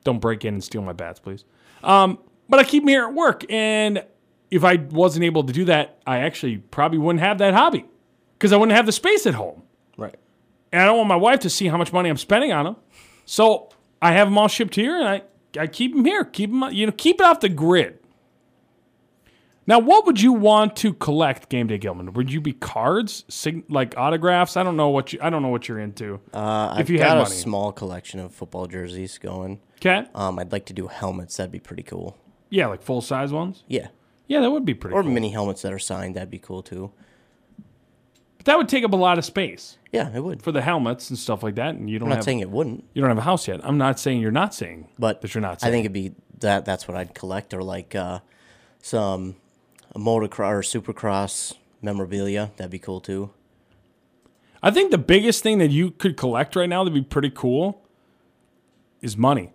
Don't 0.04 0.20
break 0.20 0.46
in 0.46 0.54
and 0.54 0.64
steal 0.64 0.82
my 0.82 0.94
bats, 0.94 1.20
please. 1.20 1.44
Um, 1.84 2.20
but 2.48 2.60
I 2.60 2.64
keep 2.64 2.84
them 2.84 2.88
here 2.90 3.06
at 3.06 3.14
work 3.14 3.44
and 3.52 4.04
if 4.52 4.64
I 4.64 4.76
wasn't 4.78 5.26
able 5.26 5.44
to 5.44 5.54
do 5.54 5.66
that, 5.66 6.00
I 6.08 6.20
actually 6.20 6.58
probably 6.58 6.98
wouldn't 6.98 7.20
have 7.22 7.38
that 7.40 7.54
hobby 7.54 7.86
because 8.34 8.52
I 8.54 8.58
wouldn't 8.58 8.76
have 8.76 8.86
the 8.88 8.92
space 8.92 9.28
at 9.28 9.36
home 9.36 9.62
Right. 9.98 10.16
and 10.72 10.82
I 10.82 10.86
don't 10.86 10.98
want 10.98 11.08
my 11.10 11.16
wife 11.16 11.42
to 11.42 11.50
see 11.50 11.68
how 11.68 11.78
much 11.78 11.94
money 11.94 12.10
I'm 12.10 12.18
spending 12.18 12.52
on 12.52 12.66
them. 12.66 12.76
So 13.26 13.70
I 14.02 14.14
have 14.14 14.28
them 14.28 14.38
all 14.40 14.48
shipped 14.48 14.74
here, 14.76 14.96
and 14.98 15.08
I 15.08 15.22
I 15.58 15.68
keep 15.68 15.94
them 15.96 16.06
here, 16.06 16.24
keep 16.26 16.50
them 16.52 16.64
you 16.72 16.86
know 16.86 16.92
keep 16.92 17.20
it 17.20 17.26
off 17.26 17.40
the 17.40 17.50
grid. 17.50 17.98
Now, 19.68 19.78
what 19.78 20.08
would 20.08 20.20
you 20.20 20.34
want 20.34 20.76
to 20.78 20.94
collect, 20.96 21.48
Game 21.50 21.68
Day 21.68 21.78
Gilman? 21.78 22.14
Would 22.14 22.32
you 22.34 22.42
be 22.42 22.54
cards, 22.54 23.24
sig- 23.28 23.66
like 23.70 23.96
autographs? 23.98 24.58
I 24.58 24.64
don't 24.64 24.76
know 24.76 24.90
what 24.90 25.14
you. 25.14 25.20
I 25.22 25.30
don't 25.30 25.44
know 25.44 25.50
what 25.50 25.68
you're 25.68 25.78
into. 25.80 26.20
Uh, 26.34 26.72
If 26.74 26.80
I've 26.80 26.90
you 26.90 26.98
had 26.98 27.06
got 27.10 27.18
a 27.18 27.22
money. 27.22 27.36
small 27.36 27.72
collection 27.72 28.20
of 28.20 28.34
football 28.34 28.66
jerseys 28.66 29.20
going. 29.20 29.60
Okay. 29.76 30.08
Um, 30.16 30.40
I'd 30.40 30.52
like 30.52 30.66
to 30.68 30.74
do 30.74 30.88
helmets. 30.88 31.38
That'd 31.38 31.52
be 31.52 31.60
pretty 31.60 31.84
cool. 31.84 32.18
Yeah, 32.50 32.66
like 32.66 32.82
full 32.82 33.02
size 33.02 33.32
ones. 33.32 33.64
Yeah. 33.68 33.90
Yeah, 34.28 34.42
that 34.42 34.50
would 34.50 34.66
be 34.66 34.74
pretty. 34.74 34.94
Cool. 34.94 35.02
Or 35.02 35.04
cool. 35.04 35.12
mini 35.12 35.30
helmets 35.30 35.62
that 35.62 35.72
are 35.72 35.78
signed. 35.80 36.16
That'd 36.16 36.32
be 36.32 36.40
cool 36.40 36.64
too. 36.64 36.92
But 38.40 38.46
that 38.46 38.58
would 38.58 38.70
take 38.70 38.84
up 38.86 38.94
a 38.94 38.96
lot 38.98 39.18
of 39.18 39.26
space 39.26 39.78
Yeah, 39.92 40.10
it 40.16 40.24
would. 40.24 40.42
for 40.42 40.52
the 40.52 40.62
helmets 40.62 41.10
and 41.10 41.20
stuff 41.20 41.44
like 41.44 41.56
that, 41.56 41.76
and 41.76 41.90
you 41.90 42.00
don't 42.00 42.08
I'm 42.08 42.12
not 42.12 42.16
have 42.18 42.24
saying 42.26 42.40
it 42.40 42.50
wouldn't, 42.50 42.86
you 42.94 43.02
don't 43.02 43.10
have 43.10 43.18
a 43.18 43.22
house 43.22 43.48
yet. 43.48 43.60
I'm 43.64 43.78
not 43.78 44.00
saying 44.00 44.22
you're 44.22 44.32
not 44.32 44.56
saying, 44.56 44.88
but 44.98 45.22
that 45.22 45.36
you're 45.36 45.42
not. 45.42 45.64
I 45.64 45.70
think 45.70 45.84
it'd 45.84 45.94
be 45.94 46.14
that. 46.40 46.64
That's 46.66 46.88
what 46.88 46.96
I'd 46.98 47.14
collect, 47.14 47.54
or 47.54 47.62
like 47.62 47.96
uh, 47.96 48.20
some 48.82 49.36
motocross 49.94 50.74
or 50.74 50.82
supercross 50.82 51.54
memorabilia. 51.82 52.52
That'd 52.56 52.72
be 52.72 52.80
cool 52.80 53.02
too. 53.02 53.32
I 54.64 54.72
think 54.72 54.92
the 54.92 54.98
biggest 54.98 55.44
thing 55.44 55.58
that 55.60 55.72
you 55.72 55.92
could 55.92 56.18
collect 56.18 56.56
right 56.56 56.68
now 56.68 56.84
that'd 56.84 56.94
be 56.94 57.02
pretty 57.02 57.30
cool 57.30 57.82
is 59.02 59.16
money. 59.18 59.54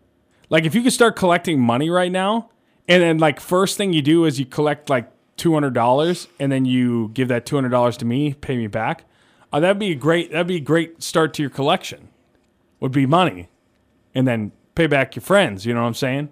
Like 0.50 0.64
if 0.64 0.74
you 0.74 0.82
could 0.82 0.92
start 0.92 1.16
collecting 1.16 1.60
money 1.60 1.88
right 1.90 2.12
now, 2.12 2.50
and 2.86 3.02
then 3.02 3.18
like 3.18 3.40
first 3.40 3.76
thing 3.78 3.92
you 3.92 4.02
do 4.02 4.24
is 4.26 4.38
you 4.38 4.46
collect 4.46 4.90
like 4.90 5.10
two 5.36 5.52
hundred 5.54 5.74
dollars, 5.74 6.28
and 6.38 6.50
then 6.52 6.64
you 6.64 7.10
give 7.14 7.28
that 7.28 7.46
two 7.46 7.56
hundred 7.56 7.70
dollars 7.70 7.96
to 7.98 8.04
me, 8.04 8.34
pay 8.34 8.56
me 8.56 8.66
back. 8.66 9.04
Uh, 9.52 9.60
that'd 9.60 9.78
be 9.78 9.92
a 9.92 9.94
great. 9.94 10.32
That'd 10.32 10.46
be 10.46 10.56
a 10.56 10.60
great 10.60 11.02
start 11.02 11.34
to 11.34 11.42
your 11.42 11.50
collection. 11.50 12.08
Would 12.80 12.92
be 12.92 13.06
money, 13.06 13.48
and 14.14 14.26
then 14.26 14.52
pay 14.74 14.86
back 14.86 15.14
your 15.16 15.22
friends. 15.22 15.64
You 15.64 15.74
know 15.74 15.80
what 15.82 15.86
I'm 15.88 15.94
saying? 15.94 16.28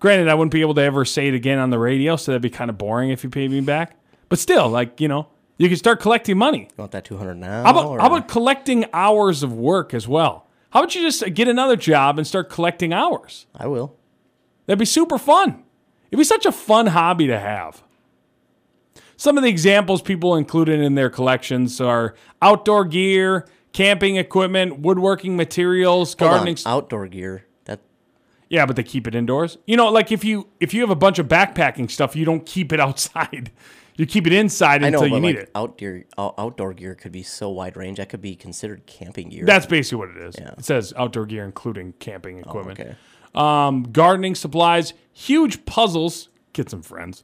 Granted, 0.00 0.28
I 0.28 0.34
wouldn't 0.34 0.52
be 0.52 0.60
able 0.60 0.74
to 0.74 0.82
ever 0.82 1.04
say 1.04 1.28
it 1.28 1.34
again 1.34 1.58
on 1.58 1.70
the 1.70 1.78
radio, 1.78 2.16
so 2.16 2.32
that'd 2.32 2.42
be 2.42 2.50
kind 2.50 2.68
of 2.68 2.76
boring 2.76 3.10
if 3.10 3.24
you 3.24 3.30
paid 3.30 3.50
me 3.50 3.60
back. 3.62 3.96
But 4.28 4.38
still, 4.38 4.68
like 4.68 5.00
you 5.00 5.08
know, 5.08 5.28
you 5.56 5.68
can 5.68 5.78
start 5.78 6.00
collecting 6.00 6.36
money. 6.36 6.60
You 6.70 6.74
want 6.76 6.92
that 6.92 7.04
200 7.04 7.34
now? 7.34 7.62
How 7.64 7.70
about, 7.70 7.86
or- 7.86 8.00
how 8.00 8.06
about 8.08 8.28
collecting 8.28 8.84
hours 8.92 9.42
of 9.42 9.52
work 9.52 9.94
as 9.94 10.06
well? 10.06 10.46
How 10.70 10.80
about 10.80 10.94
you 10.94 11.02
just 11.02 11.22
get 11.34 11.48
another 11.48 11.76
job 11.76 12.18
and 12.18 12.26
start 12.26 12.50
collecting 12.50 12.92
hours? 12.92 13.46
I 13.54 13.66
will. 13.66 13.96
That'd 14.66 14.78
be 14.78 14.84
super 14.84 15.18
fun. 15.18 15.63
It'd 16.14 16.20
be 16.20 16.24
such 16.24 16.46
a 16.46 16.52
fun 16.52 16.86
hobby 16.86 17.26
to 17.26 17.36
have. 17.40 17.82
Some 19.16 19.36
of 19.36 19.42
the 19.42 19.48
examples 19.50 20.00
people 20.00 20.36
included 20.36 20.78
in 20.78 20.94
their 20.94 21.10
collections 21.10 21.80
are 21.80 22.14
outdoor 22.40 22.84
gear, 22.84 23.48
camping 23.72 24.14
equipment, 24.14 24.78
woodworking 24.78 25.36
materials, 25.36 26.14
Hold 26.16 26.30
on, 26.30 26.36
gardening. 26.36 26.58
outdoor 26.66 27.08
gear. 27.08 27.46
That 27.64 27.80
yeah, 28.48 28.64
but 28.64 28.76
they 28.76 28.84
keep 28.84 29.08
it 29.08 29.16
indoors. 29.16 29.58
You 29.66 29.76
know, 29.76 29.88
like 29.88 30.12
if 30.12 30.22
you 30.24 30.46
if 30.60 30.72
you 30.72 30.82
have 30.82 30.90
a 30.90 30.94
bunch 30.96 31.18
of 31.18 31.26
backpacking 31.26 31.90
stuff, 31.90 32.14
you 32.14 32.24
don't 32.24 32.46
keep 32.46 32.72
it 32.72 32.78
outside. 32.86 33.50
You 33.96 34.06
keep 34.06 34.26
it 34.28 34.32
inside 34.32 34.84
I 34.84 34.90
know, 34.90 34.98
until 35.02 35.16
you 35.16 35.20
need 35.20 35.36
like 35.36 35.44
it. 35.44 35.50
outdoor 35.56 36.02
out, 36.16 36.34
outdoor 36.38 36.74
gear 36.74 36.94
could 36.94 37.10
be 37.10 37.24
so 37.24 37.50
wide 37.50 37.76
range. 37.76 37.98
That 37.98 38.08
could 38.08 38.20
be 38.20 38.36
considered 38.36 38.86
camping 38.86 39.30
gear. 39.30 39.44
That's 39.46 39.66
basically 39.66 39.98
what 40.06 40.16
it 40.16 40.22
is. 40.28 40.36
Yeah. 40.38 40.52
It 40.58 40.64
says 40.64 40.92
outdoor 40.96 41.26
gear, 41.26 41.44
including 41.44 41.92
camping 41.98 42.38
Oh, 42.38 42.50
equipment. 42.50 42.78
okay. 42.80 42.94
Um, 43.34 43.84
gardening 43.84 44.34
supplies, 44.34 44.94
huge 45.12 45.64
puzzles. 45.66 46.28
Get 46.52 46.70
some 46.70 46.82
friends. 46.82 47.22